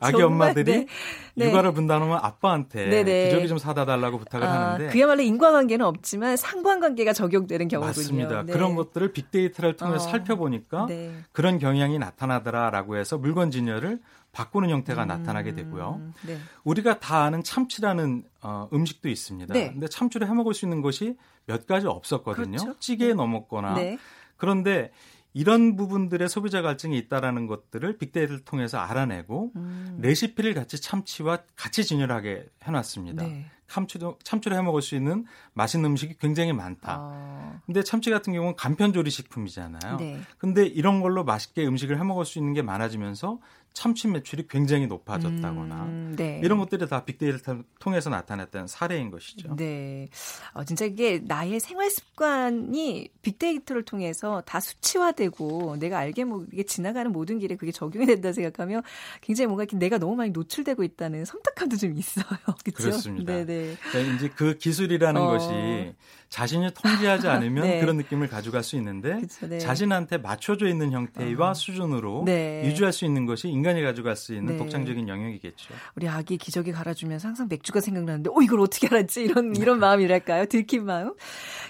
아기 0.00 0.22
엄마들이 0.22 0.86
네. 1.34 1.48
육아를 1.48 1.72
분담하면 1.72 2.18
아빠한테 2.22 2.88
네네. 2.88 3.24
기저귀 3.24 3.48
좀 3.48 3.58
사다 3.58 3.84
달라고 3.84 4.18
부탁을 4.18 4.46
아, 4.46 4.72
하는데 4.72 4.92
그야말로 4.92 5.22
인과관계는 5.22 5.84
없지만 5.84 6.36
상관관계가 6.36 7.12
적용되는 7.12 7.68
경우군요. 7.68 7.88
맞습니다. 7.88 8.42
네. 8.44 8.52
그런 8.52 8.74
것들을 8.74 9.12
빅데이터를 9.12 9.76
통해 9.76 9.98
서 9.98 10.04
어, 10.04 10.10
살펴보니까 10.10 10.86
네. 10.88 11.12
그런 11.32 11.58
경향이 11.58 11.98
나타나더라라고 11.98 12.96
해서 12.96 13.18
물건 13.18 13.50
진열을 13.50 14.00
바꾸는 14.36 14.68
형태가 14.68 15.04
음, 15.04 15.08
나타나게 15.08 15.54
되고요. 15.54 16.12
네. 16.26 16.38
우리가 16.64 17.00
다 17.00 17.22
아는 17.22 17.42
참치라는 17.42 18.24
어, 18.42 18.68
음식도 18.70 19.08
있습니다. 19.08 19.54
네. 19.54 19.72
근데 19.72 19.88
참치를 19.88 20.28
해 20.28 20.34
먹을 20.34 20.52
수 20.52 20.66
있는 20.66 20.82
것이 20.82 21.16
몇 21.46 21.66
가지 21.66 21.86
없었거든요. 21.86 22.58
그렇죠? 22.58 22.78
찌개에 22.78 23.08
네. 23.08 23.14
넣어 23.14 23.26
먹거나 23.26 23.76
네. 23.76 23.98
그런데 24.36 24.92
이런 25.32 25.74
부분들의 25.76 26.28
소비자 26.28 26.60
갈증이 26.60 26.98
있다라는 26.98 27.46
것들을 27.46 27.96
빅데이터를 27.96 28.44
통해서 28.44 28.76
알아내고 28.76 29.52
음. 29.56 29.98
레시피를 30.02 30.52
같이 30.52 30.82
참치와 30.82 31.38
같이 31.56 31.84
진열하게 31.84 32.46
해놨습니다. 32.62 33.22
네. 33.22 33.46
참치도 33.68 34.18
참치를 34.22 34.56
해 34.56 34.62
먹을 34.62 34.82
수 34.82 34.94
있는 34.94 35.24
맛있는 35.54 35.90
음식이 35.90 36.16
굉장히 36.18 36.52
많다. 36.52 36.96
어. 37.00 37.60
근데 37.66 37.82
참치 37.82 38.10
같은 38.10 38.32
경우는 38.32 38.56
간편 38.56 38.92
조리 38.92 39.10
식품이잖아요. 39.10 39.96
네. 39.98 40.20
근데 40.38 40.66
이런 40.66 41.00
걸로 41.00 41.24
맛있게 41.24 41.66
음식을 41.66 41.98
해 41.98 42.04
먹을 42.04 42.24
수 42.24 42.38
있는 42.38 42.54
게 42.54 42.62
많아지면서 42.62 43.38
참치 43.76 44.08
매출이 44.08 44.48
굉장히 44.48 44.86
높아졌다거나 44.86 45.84
음, 45.84 46.14
네. 46.16 46.40
이런 46.42 46.58
것들이 46.58 46.88
다 46.88 47.04
빅데이터를 47.04 47.62
통해서 47.78 48.08
나타났던 48.08 48.68
사례인 48.68 49.10
것이죠. 49.10 49.54
네, 49.54 50.08
어, 50.54 50.64
진짜 50.64 50.86
이게 50.86 51.20
나의 51.22 51.60
생활 51.60 51.90
습관이 51.90 53.10
빅데이터를 53.20 53.84
통해서 53.84 54.40
다 54.46 54.60
수치화되고 54.60 55.76
내가 55.78 55.98
알게 55.98 56.24
뭐 56.24 56.46
이게 56.50 56.62
지나가는 56.62 57.12
모든 57.12 57.38
길에 57.38 57.56
그게 57.56 57.70
적용이 57.70 58.06
된다 58.06 58.32
생각하면 58.32 58.82
굉장히 59.20 59.48
뭔가 59.48 59.66
내가 59.76 59.98
너무 59.98 60.16
많이 60.16 60.30
노출되고 60.30 60.82
있다는 60.82 61.26
섬뜩함도 61.26 61.76
좀 61.76 61.98
있어요. 61.98 62.24
그렇죠? 62.64 62.72
그렇습니다. 62.72 63.34
네네. 63.34 63.55
그러니까 63.90 64.14
이제 64.14 64.28
그 64.34 64.56
기술이라는 64.58 65.20
어. 65.20 65.26
것이 65.26 65.94
자신이 66.28 66.68
통제하지 66.74 67.28
않으면 67.28 67.64
네. 67.66 67.80
그런 67.80 67.96
느낌을 67.96 68.28
가져갈 68.28 68.62
수 68.62 68.76
있는데 68.76 69.20
그쵸, 69.20 69.46
네. 69.46 69.58
자신한테 69.58 70.18
맞춰져 70.18 70.66
있는 70.66 70.92
형태와 70.92 71.50
어. 71.50 71.54
수준으로 71.54 72.24
네. 72.26 72.64
유지할 72.66 72.92
수 72.92 73.04
있는 73.04 73.26
것이 73.26 73.48
인간이 73.48 73.82
가져갈 73.82 74.16
수 74.16 74.34
있는 74.34 74.54
네. 74.54 74.56
독창적인 74.58 75.08
영역이겠죠. 75.08 75.74
우리 75.94 76.08
아기 76.08 76.36
기저귀 76.36 76.72
갈아주면서 76.72 77.28
항상 77.28 77.46
맥주가 77.48 77.80
생각나는데, 77.80 78.30
어 78.30 78.42
이걸 78.42 78.60
어떻게 78.60 78.88
알았지? 78.88 79.22
이런 79.22 79.54
이런 79.56 79.78
마음이랄까요? 79.78 80.46
들킨 80.46 80.84
마음. 80.84 81.14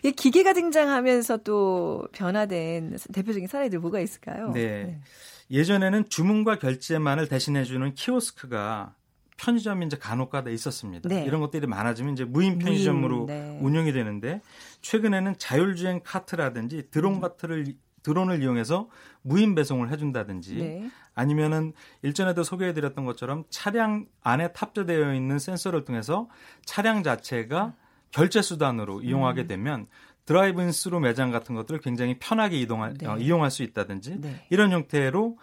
이 0.02 0.12
기계가 0.12 0.52
등장하면서 0.54 1.38
또 1.38 2.08
변화된 2.12 2.96
대표적인 3.12 3.48
사례들 3.48 3.78
뭐가 3.78 4.00
있을까요? 4.00 4.50
네. 4.52 4.84
네. 4.84 5.00
예전에는 5.50 6.08
주문과 6.08 6.58
결제만을 6.58 7.28
대신해주는 7.28 7.94
키오스크가 7.94 8.94
편의점이 9.36 9.86
이제 9.86 9.96
간혹가다 9.96 10.50
있었습니다. 10.50 11.08
네. 11.08 11.24
이런 11.24 11.40
것들이 11.40 11.66
많아지면 11.66 12.14
이제 12.14 12.24
무인 12.24 12.58
편의점으로 12.58 13.26
네. 13.26 13.58
운영이 13.60 13.92
되는데 13.92 14.40
최근에는 14.80 15.36
자율주행 15.38 16.00
카트라든지 16.04 16.88
드론 16.90 17.16
음. 17.16 17.20
카트를 17.20 17.74
드론을 18.02 18.40
이용해서 18.40 18.88
무인 19.22 19.56
배송을 19.56 19.90
해준다든지 19.90 20.54
네. 20.54 20.90
아니면은 21.14 21.72
일전에도 22.02 22.44
소개해드렸던 22.44 23.04
것처럼 23.04 23.44
차량 23.50 24.06
안에 24.22 24.52
탑재되어 24.52 25.14
있는 25.14 25.40
센서를 25.40 25.84
통해서 25.84 26.28
차량 26.64 27.02
자체가 27.02 27.74
결제 28.12 28.42
수단으로 28.42 29.02
이용하게 29.02 29.42
음. 29.42 29.46
되면 29.48 29.86
드라이브인 30.24 30.72
스루 30.72 31.00
매장 31.00 31.30
같은 31.30 31.54
것들을 31.54 31.80
굉장히 31.80 32.18
편하게 32.18 32.60
이동할 32.60 32.94
네. 32.94 33.06
어, 33.06 33.16
이용할 33.16 33.50
수 33.50 33.62
있다든지 33.62 34.20
네. 34.20 34.46
이런 34.50 34.70
형태로 34.72 35.38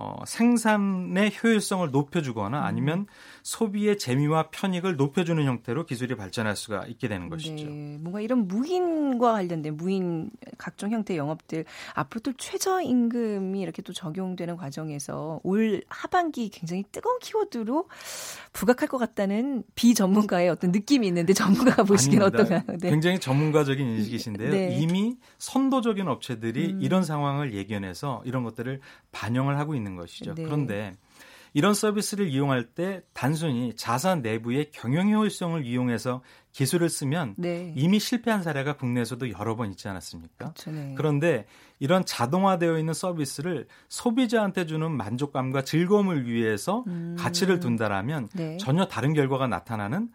어, 0.00 0.22
생산의 0.24 1.32
효율성을 1.42 1.90
높여주거나 1.90 2.64
아니면 2.64 3.00
음. 3.00 3.06
소비의 3.42 3.98
재미와 3.98 4.50
편익을 4.50 4.94
높여주는 4.94 5.44
형태로 5.44 5.86
기술이 5.86 6.14
발전할 6.14 6.54
수가 6.54 6.86
있게 6.86 7.08
되는 7.08 7.28
것이죠. 7.28 7.66
네, 7.66 7.98
뭔가 8.00 8.20
이런 8.20 8.46
무인과 8.46 9.32
관련된 9.32 9.76
무인 9.76 10.30
각종 10.56 10.92
형태의 10.92 11.18
영업들 11.18 11.64
앞으로 11.94 12.20
또 12.20 12.32
최저임금이 12.34 13.60
이렇게 13.60 13.82
또 13.82 13.92
적용되는 13.92 14.56
과정에서 14.56 15.40
올 15.42 15.82
하반기 15.88 16.48
굉장히 16.50 16.84
뜨거운 16.92 17.18
키워드로 17.18 17.88
부각할 18.52 18.88
것 18.88 18.98
같다는 18.98 19.64
비전문가의 19.74 20.48
어떤 20.48 20.70
느낌이 20.70 21.08
있는데 21.08 21.32
전문가가 21.32 21.82
보시기엔 21.82 22.22
어떤가요? 22.22 22.62
네. 22.78 22.90
굉장히 22.90 23.18
전문가적인 23.18 23.84
인식이신데요. 23.84 24.50
네. 24.50 24.76
이미 24.78 25.16
선도적인 25.38 26.06
업체들이 26.06 26.74
음. 26.74 26.82
이런 26.82 27.02
상황을 27.02 27.52
예견해서 27.52 28.22
이런 28.24 28.44
것들을 28.44 28.80
반영을 29.10 29.58
하고 29.58 29.74
있는 29.74 29.87
있는 29.88 29.96
것이죠. 29.96 30.34
네. 30.34 30.44
그런데 30.44 30.92
이런 31.54 31.74
서비스를 31.74 32.28
이용할 32.28 32.64
때 32.64 33.02
단순히 33.12 33.74
자산 33.74 34.22
내부의 34.22 34.70
경영 34.70 35.10
효율성을 35.12 35.64
이용해서 35.64 36.22
기술을 36.52 36.88
쓰면 36.88 37.34
네. 37.36 37.72
이미 37.76 37.98
실패한 37.98 38.42
사례가 38.42 38.76
국내에서도 38.76 39.30
여러 39.30 39.56
번 39.56 39.70
있지 39.70 39.88
않았습니까? 39.88 40.52
그쵸, 40.52 40.70
네. 40.70 40.94
그런데 40.96 41.46
이런 41.78 42.04
자동화되어 42.04 42.78
있는 42.78 42.92
서비스를 42.92 43.66
소비자한테 43.88 44.66
주는 44.66 44.90
만족감과 44.90 45.62
즐거움을 45.62 46.26
위해서 46.26 46.84
음. 46.88 47.16
가치를 47.18 47.60
둔다라면 47.60 48.28
네. 48.34 48.56
전혀 48.58 48.86
다른 48.86 49.14
결과가 49.14 49.46
나타나는 49.46 50.10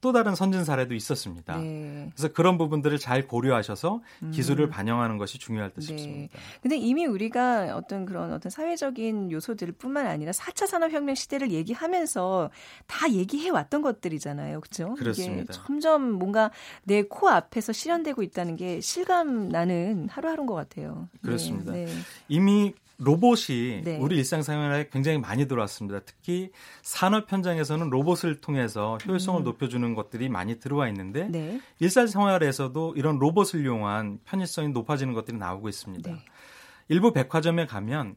또 0.00 0.12
다른 0.12 0.34
선진 0.34 0.64
사례도 0.64 0.94
있었습니다. 0.94 1.58
네. 1.58 2.10
그래서 2.16 2.32
그런 2.32 2.58
부분들을 2.58 2.98
잘 2.98 3.28
고려하셔서 3.28 4.00
기술을 4.32 4.66
음. 4.66 4.70
반영하는 4.70 5.18
것이 5.18 5.38
중요할 5.38 5.70
듯 5.70 5.80
네. 5.80 5.86
싶습니다. 5.86 6.38
근데 6.62 6.76
이미 6.76 7.06
우리가 7.06 7.76
어떤 7.76 8.06
그런 8.06 8.32
어떤 8.32 8.50
사회적인 8.50 9.30
요소들뿐만 9.30 10.06
아니라 10.06 10.32
4차 10.32 10.66
산업혁명 10.66 11.14
시대를 11.14 11.50
얘기하면서 11.52 12.50
다 12.86 13.10
얘기해 13.12 13.50
왔던 13.50 13.82
것들이잖아요. 13.82 14.60
그렇죠? 14.60 14.94
그렇습니다. 14.94 15.52
점점 15.52 16.10
뭔가 16.12 16.50
내 16.84 17.02
코 17.02 17.28
앞에서 17.28 17.72
실현되고 17.72 18.22
있다는 18.22 18.56
게 18.56 18.80
실감 18.80 19.48
나는 19.48 20.08
하루하루인 20.08 20.46
것 20.46 20.54
같아요. 20.54 21.08
그렇습니다. 21.22 21.72
네. 21.72 21.86
네. 21.86 21.92
이미 22.28 22.72
로봇이 23.00 23.82
네. 23.82 23.98
우리 23.98 24.16
일상생활에 24.18 24.88
굉장히 24.92 25.18
많이 25.18 25.48
들어왔습니다. 25.48 26.00
특히 26.00 26.50
산업 26.82 27.32
현장에서는 27.32 27.88
로봇을 27.88 28.40
통해서 28.40 28.98
효율성을 29.06 29.40
음. 29.40 29.44
높여주는 29.44 29.94
것들이 29.94 30.28
많이 30.28 30.60
들어와 30.60 30.86
있는데 30.88 31.28
네. 31.28 31.60
일상생활에서도 31.80 32.94
이런 32.96 33.18
로봇을 33.18 33.62
이용한 33.64 34.20
편의성이 34.24 34.68
높아지는 34.68 35.14
것들이 35.14 35.38
나오고 35.38 35.68
있습니다. 35.68 36.10
네. 36.10 36.18
일부 36.88 37.12
백화점에 37.12 37.66
가면 37.66 38.16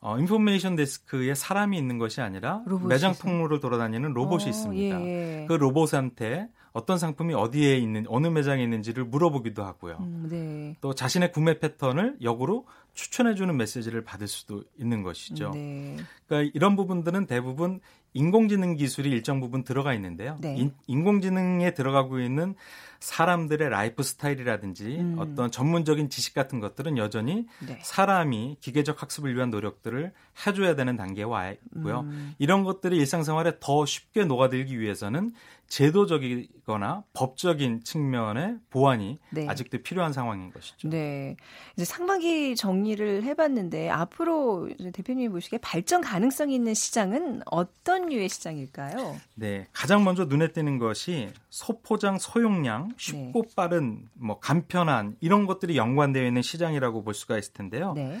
어, 0.00 0.18
인포메이션 0.18 0.74
데스크에 0.74 1.34
사람이 1.34 1.78
있는 1.78 1.98
것이 1.98 2.20
아니라 2.20 2.62
매장 2.88 3.14
통로를 3.14 3.60
돌아다니는 3.60 4.14
로봇이 4.14 4.46
어, 4.46 4.48
있습니다. 4.48 5.00
예. 5.02 5.44
그 5.46 5.52
로봇한테 5.52 6.48
어떤 6.72 6.98
상품이 6.98 7.34
어디에 7.34 7.76
있는 7.76 8.06
어느 8.08 8.26
매장에 8.28 8.62
있는지를 8.62 9.04
물어보기도 9.04 9.62
하고요. 9.62 9.98
음, 10.00 10.26
네. 10.30 10.76
또 10.80 10.94
자신의 10.94 11.32
구매 11.32 11.58
패턴을 11.58 12.16
역으로 12.22 12.66
추천해주는 12.94 13.56
메시지를 13.56 14.04
받을 14.04 14.28
수도 14.28 14.64
있는 14.78 15.02
것이죠. 15.02 15.50
네. 15.54 15.96
그러니까 16.26 16.50
이런 16.54 16.76
부분들은 16.76 17.26
대부분 17.26 17.80
인공지능 18.14 18.74
기술이 18.76 19.10
일정 19.10 19.40
부분 19.40 19.64
들어가 19.64 19.94
있는데요. 19.94 20.36
네. 20.40 20.54
인, 20.56 20.74
인공지능에 20.86 21.72
들어가고 21.72 22.20
있는 22.20 22.54
사람들의 23.00 23.68
라이프 23.70 24.02
스타일이라든지 24.02 24.98
음. 24.98 25.16
어떤 25.18 25.50
전문적인 25.50 26.10
지식 26.10 26.34
같은 26.34 26.60
것들은 26.60 26.98
여전히 26.98 27.46
네. 27.66 27.78
사람이 27.82 28.58
기계적 28.60 29.00
학습을 29.00 29.34
위한 29.34 29.50
노력들을 29.50 30.12
해줘야 30.46 30.74
되는 30.74 30.96
단계에 30.96 31.24
와 31.24 31.50
있고요. 31.50 32.00
음. 32.00 32.34
이런 32.38 32.62
것들이 32.64 32.96
일상생활에 32.98 33.54
더 33.60 33.86
쉽게 33.86 34.24
녹아들기 34.24 34.78
위해서는 34.78 35.32
제도적이거나 35.72 37.02
법적인 37.14 37.82
측면의 37.82 38.58
보완이 38.68 39.18
네. 39.30 39.48
아직도 39.48 39.78
필요한 39.78 40.12
상황인 40.12 40.52
것이죠. 40.52 40.90
네. 40.90 41.34
이제 41.74 41.86
상반기 41.86 42.54
정리를 42.54 43.22
해봤는데 43.22 43.88
앞으로 43.88 44.68
대표님이 44.92 45.30
보시기에 45.30 45.58
발전 45.62 46.02
가능성이 46.02 46.56
있는 46.56 46.74
시장은 46.74 47.40
어떤 47.46 48.10
류의 48.10 48.28
시장일까요? 48.28 49.16
네. 49.34 49.66
가장 49.72 50.04
먼저 50.04 50.26
눈에 50.26 50.48
띄는 50.48 50.76
것이 50.78 51.30
소포장 51.48 52.18
소용량, 52.18 52.92
쉽고 52.98 53.42
네. 53.42 53.48
빠른, 53.56 54.10
뭐 54.12 54.40
간편한 54.40 55.16
이런 55.20 55.46
것들이 55.46 55.78
연관되어 55.78 56.26
있는 56.26 56.42
시장이라고 56.42 57.02
볼 57.02 57.14
수가 57.14 57.38
있을 57.38 57.54
텐데요. 57.54 57.94
네. 57.94 58.20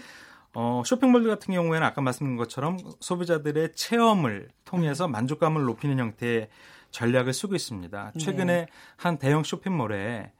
어, 0.54 0.82
쇼핑몰 0.86 1.28
같은 1.28 1.52
경우에는 1.52 1.86
아까 1.86 2.00
말씀드린 2.00 2.38
것처럼 2.38 2.78
소비자들의 3.00 3.74
체험을 3.74 4.48
통해서 4.64 5.06
만족감을 5.06 5.64
높이는 5.64 5.98
형태의 5.98 6.48
전략을 6.92 7.32
쓰고 7.32 7.54
있습니다. 7.56 8.12
최근에 8.18 8.44
네. 8.46 8.66
한 8.96 9.18
대형 9.18 9.42
쇼핑몰에 9.42 10.30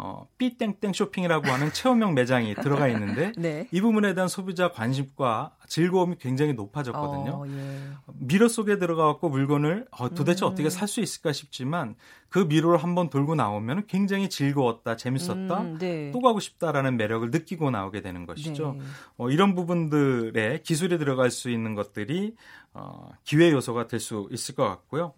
어, 0.00 0.28
삐땡땡 0.36 0.92
쇼핑이라고 0.92 1.48
하는 1.48 1.72
체험형 1.72 2.14
매장이 2.14 2.54
들어가 2.62 2.86
있는데 2.88 3.32
네. 3.36 3.66
이 3.72 3.80
부분에 3.80 4.14
대한 4.14 4.28
소비자 4.28 4.70
관심과 4.70 5.56
즐거움이 5.66 6.16
굉장히 6.20 6.52
높아졌거든요. 6.52 7.32
어, 7.32 7.46
예. 7.48 7.80
미러 8.14 8.46
속에 8.48 8.78
들어가갖고 8.78 9.28
물건을 9.28 9.86
어, 9.90 10.10
도대체 10.10 10.44
음. 10.44 10.52
어떻게 10.52 10.70
살 10.70 10.86
수 10.86 11.00
있을까 11.00 11.32
싶지만 11.32 11.96
그 12.28 12.38
미로를 12.38 12.78
한번 12.82 13.10
돌고 13.10 13.34
나오면 13.34 13.86
굉장히 13.88 14.28
즐거웠다, 14.30 14.96
재밌었다, 14.96 15.60
음, 15.62 15.78
네. 15.78 16.12
또 16.12 16.20
가고 16.20 16.38
싶다라는 16.38 16.96
매력을 16.96 17.28
느끼고 17.32 17.70
나오게 17.72 18.00
되는 18.02 18.24
것이죠. 18.24 18.76
네. 18.78 18.84
어, 19.16 19.30
이런 19.30 19.56
부분들에 19.56 20.60
기술이 20.62 20.98
들어갈 20.98 21.30
수 21.32 21.50
있는 21.50 21.74
것들이 21.74 22.36
어, 22.72 23.08
기회 23.24 23.50
요소가 23.50 23.88
될 23.88 23.98
수 23.98 24.28
있을 24.30 24.54
것 24.54 24.62
같고요. 24.68 25.14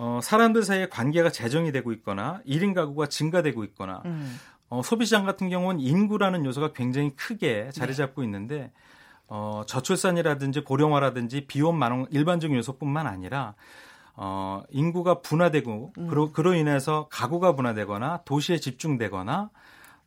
네. 0.00 0.06
어, 0.06 0.20
사람들 0.22 0.62
사이에 0.62 0.88
관계가 0.88 1.30
재정이 1.30 1.72
되고 1.72 1.92
있거나 1.92 2.40
1인 2.46 2.74
가구가 2.74 3.08
증가되고 3.08 3.64
있거나 3.64 4.00
음. 4.06 4.38
어, 4.70 4.80
소비시장 4.82 5.26
같은 5.26 5.50
경우는 5.50 5.80
인구라는 5.80 6.46
요소가 6.46 6.72
굉장히 6.72 7.10
크게 7.10 7.70
자리 7.72 7.88
네. 7.88 7.96
잡고 7.96 8.22
네. 8.22 8.26
있는데 8.26 8.72
어, 9.26 9.62
저출산이라든지 9.66 10.62
고령화라든지 10.62 11.46
비혼 11.46 11.76
만원 11.76 12.06
일반적인 12.10 12.56
요소뿐만 12.56 13.06
아니라 13.06 13.54
어, 14.14 14.62
인구가 14.70 15.20
분화되고 15.20 15.92
음. 15.98 16.06
그로, 16.08 16.32
그로 16.32 16.54
인해서 16.54 17.06
가구가 17.10 17.54
분화되거나 17.54 18.22
도시에 18.24 18.58
집중되거나 18.58 19.50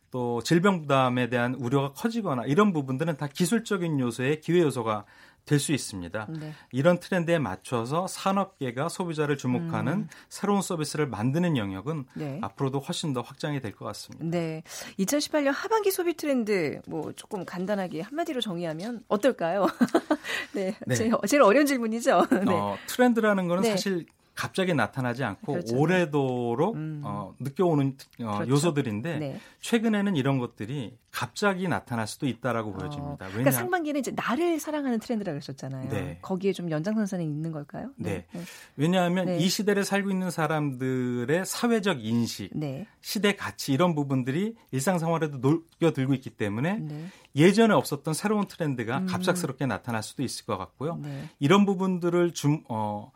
또 0.10 0.42
질병 0.44 0.82
부담에 0.82 1.30
대한 1.30 1.56
우려가 1.56 1.92
커지거나 1.94 2.46
이런 2.46 2.74
부분들은 2.74 3.18
다 3.18 3.28
기술적인 3.28 4.00
요소의 4.00 4.42
기회 4.42 4.62
요소가 4.62 5.06
될 5.46 5.60
수 5.60 5.72
있습니다. 5.74 6.28
네. 6.40 6.54
이런 6.72 7.00
트렌드에 7.00 7.38
맞춰서 7.40 8.08
산업계가 8.08 8.90
소비자를 8.90 9.38
주목하는 9.38 9.94
음. 9.94 10.08
새로운 10.30 10.62
서비스를 10.62 11.08
만드는 11.08 11.58
영역은 11.58 12.06
네. 12.16 12.40
앞으로도 12.42 12.80
훨씬 12.80 13.14
더 13.14 13.22
확장이 13.22 13.60
될 13.62 13.74
것 13.74 13.86
같습니다. 13.86 14.24
네. 14.26 14.64
2018년 15.00 15.52
하반기 15.52 15.92
소비 15.92 16.14
트렌드 16.16 16.82
뭐 16.88 17.12
조금 17.14 17.44
간단하게 17.46 18.02
한마디로 18.02 18.40
정의하면 18.42 19.04
어떨까요? 19.08 19.68
네. 20.54 20.76
네. 20.86 20.96
제일, 20.96 21.14
제일 21.28 21.42
어려운 21.42 21.66
질문이죠. 21.66 22.26
네. 22.46 22.52
어, 22.54 22.78
트렌드라는 22.88 23.48
거는 23.48 23.64
네. 23.64 23.72
사실 23.72 24.06
갑자기 24.36 24.74
나타나지 24.74 25.24
않고 25.24 25.54
그렇죠. 25.54 25.78
오래도록 25.78 26.76
음. 26.76 27.02
어, 27.04 27.36
느껴오는 27.40 27.96
어, 28.22 28.34
그렇죠. 28.36 28.52
요소들인데 28.52 29.20
네. 29.20 29.40
최근에는 29.62 30.16
이런 30.16 30.40
것들이 30.40 30.98
갑자기 31.12 31.68
나타날 31.68 32.08
수도 32.08 32.26
있다라고 32.26 32.72
어. 32.72 32.74
보여집니다. 32.74 33.28
그러니까 33.28 33.52
상반기는 33.52 34.00
이제 34.00 34.12
나를 34.16 34.60
사랑하는 34.60 35.00
트렌드라고 35.00 35.38
했었잖아요. 35.38 35.90
네. 35.90 36.18
거기에 36.24 36.52
좀 36.52 36.72
연장선상에 36.72 37.24
있는 37.24 37.52
걸까요? 37.52 37.92
네. 37.96 38.26
네. 38.32 38.40
네. 38.40 38.42
왜냐하면 38.76 39.28
네. 39.28 39.38
이 39.38 39.48
시대를 39.48 39.86
살고 39.86 40.10
있는 40.10 40.32
사람들의 40.32 41.46
사회적 41.46 42.04
인식, 42.04 42.50
네. 42.54 42.88
시대 43.02 43.36
가치 43.36 43.72
이런 43.72 43.94
부분들이 43.94 44.56
일상생활에도 44.72 45.38
녹여들고 45.38 46.16
있기 46.16 46.32
때문에 46.32 46.80
네. 46.80 47.06
예전에 47.36 47.76
없었던 47.76 48.16
새로운 48.16 48.48
트렌드가 48.48 49.00
음. 49.00 49.06
갑작스럽게 49.06 49.68
나타날 49.68 50.02
수도 50.02 50.24
있을 50.24 50.46
것 50.48 50.58
같고요. 50.58 51.00
이런 51.40 51.66
부분들을 51.68 52.34
좀 52.34 52.64
어, 52.68 53.12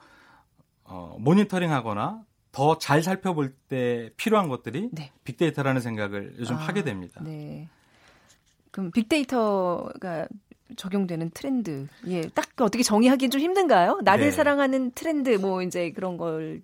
어, 0.88 1.16
모니터링하거나 1.20 2.24
더 2.52 2.78
잘 2.80 3.04
살펴볼 3.04 3.54
때 3.70 4.10
필요한 4.18 4.48
것들이 4.50 4.90
네. 4.92 5.12
빅데이터라는 5.24 5.80
생각을 5.82 6.36
요즘 6.40 6.56
아, 6.56 6.60
하게 6.60 6.84
됩니다. 6.84 7.22
네. 7.24 7.68
그럼 8.72 8.92
빅데이터가 8.92 10.28
적용되는 10.76 11.30
트렌드, 11.32 11.88
예, 12.08 12.22
딱 12.34 12.50
어떻게 12.58 12.84
정의하기는 12.84 13.32
좀 13.32 13.40
힘든가요? 13.42 14.00
나를 14.04 14.26
네. 14.26 14.32
사랑하는 14.32 14.92
트렌드, 14.92 15.30
뭐 15.38 15.62
이제 15.62 15.92
그런 15.92 16.18
걸 16.18 16.62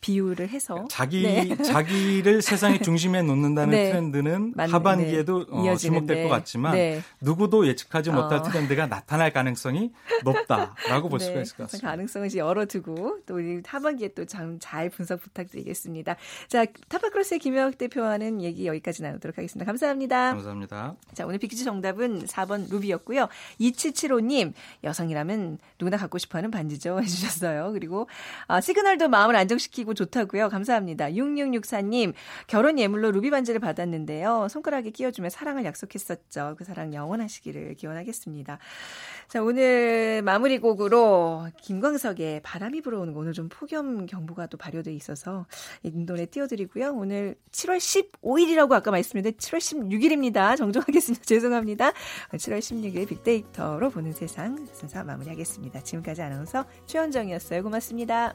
비유를 0.00 0.48
해서 0.48 0.86
자기 0.88 1.22
네. 1.22 1.56
자기를 1.62 2.42
세상의 2.42 2.80
중심에 2.80 3.22
놓는다는 3.22 3.70
네. 3.70 3.90
트렌드는 3.90 4.54
맞 4.56 4.72
하반기에도 4.72 5.46
네. 5.46 5.70
어, 5.70 5.76
주목될 5.76 6.22
것 6.24 6.28
같지만 6.30 6.72
네. 6.72 7.02
누구도 7.20 7.66
예측하지 7.66 8.10
못할 8.10 8.38
어. 8.38 8.42
트렌드가 8.42 8.86
나타날 8.86 9.32
가능성이 9.32 9.92
높다라고 10.24 11.08
볼 11.08 11.20
수가 11.20 11.34
네. 11.34 11.42
있을 11.42 11.56
것 11.56 11.64
같습니다. 11.64 11.90
가능성을 11.90 12.26
이제 12.26 12.38
열어두고 12.38 13.18
또 13.26 13.34
우리 13.34 13.62
하반기에 13.64 14.08
또 14.14 14.24
잘 14.60 14.88
분석 14.90 15.20
부탁드리겠습니다. 15.20 16.16
자 16.48 16.64
타파크로스의 16.88 17.40
김영학 17.40 17.78
대표와는 17.78 18.42
얘기 18.42 18.66
여기까지 18.66 19.02
나누도록 19.02 19.36
하겠습니다. 19.38 19.66
감사합니다. 19.66 20.30
감사합니다. 20.32 20.94
자 21.14 21.26
오늘 21.26 21.38
빅퀴즈 21.38 21.64
정답은 21.64 22.24
4번 22.26 22.70
루비였고요. 22.70 23.28
2775님 23.60 24.52
여성이라면 24.84 25.58
누구나 25.78 25.96
갖고 25.96 26.18
싶어하는 26.18 26.50
반지죠 26.50 27.00
해주셨어요. 27.02 27.72
그리고 27.72 28.08
아, 28.46 28.60
시그널도 28.60 29.08
마음을 29.08 29.36
안정시키고 29.36 29.89
기고 29.90 29.94
좋다고요. 29.94 30.48
감사합니다. 30.48 31.10
6664님, 31.10 32.14
결혼 32.46 32.78
예물로 32.78 33.10
루비 33.10 33.30
반지를 33.30 33.60
받았는데요. 33.60 34.48
손가락에 34.48 34.90
끼워주며 34.90 35.30
사랑을 35.30 35.64
약속했었죠. 35.64 36.54
그 36.58 36.64
사랑 36.64 36.94
영원하시기를 36.94 37.74
기원하겠습니다. 37.74 38.58
자, 39.28 39.42
오늘 39.42 40.22
마무리 40.22 40.58
곡으로 40.58 41.48
김광석의 41.62 42.40
바람이 42.42 42.80
불어오는 42.80 43.12
거 43.12 43.20
오늘 43.20 43.32
좀 43.32 43.48
폭염 43.48 44.06
경보가 44.06 44.46
또 44.46 44.56
발효돼 44.56 44.92
있어서 44.94 45.46
이 45.82 45.90
노래 45.90 46.26
띄워드리고요. 46.26 46.92
오늘 46.94 47.36
7월 47.52 47.78
15일이라고 47.78 48.72
아까 48.72 48.90
말씀드렸는데 48.90 49.36
7월 49.36 49.58
16일입니다. 49.58 50.56
정정하겠습니다. 50.56 51.24
죄송합니다. 51.26 51.92
7월 52.32 52.58
16일 52.58 53.08
빅데이터로 53.08 53.90
보는 53.90 54.12
세상 54.12 54.66
순서 54.72 55.04
마무리하겠습니다. 55.04 55.82
지금까지 55.82 56.22
아나운서 56.22 56.64
최원정이었어요. 56.86 57.62
고맙습니다. 57.62 58.34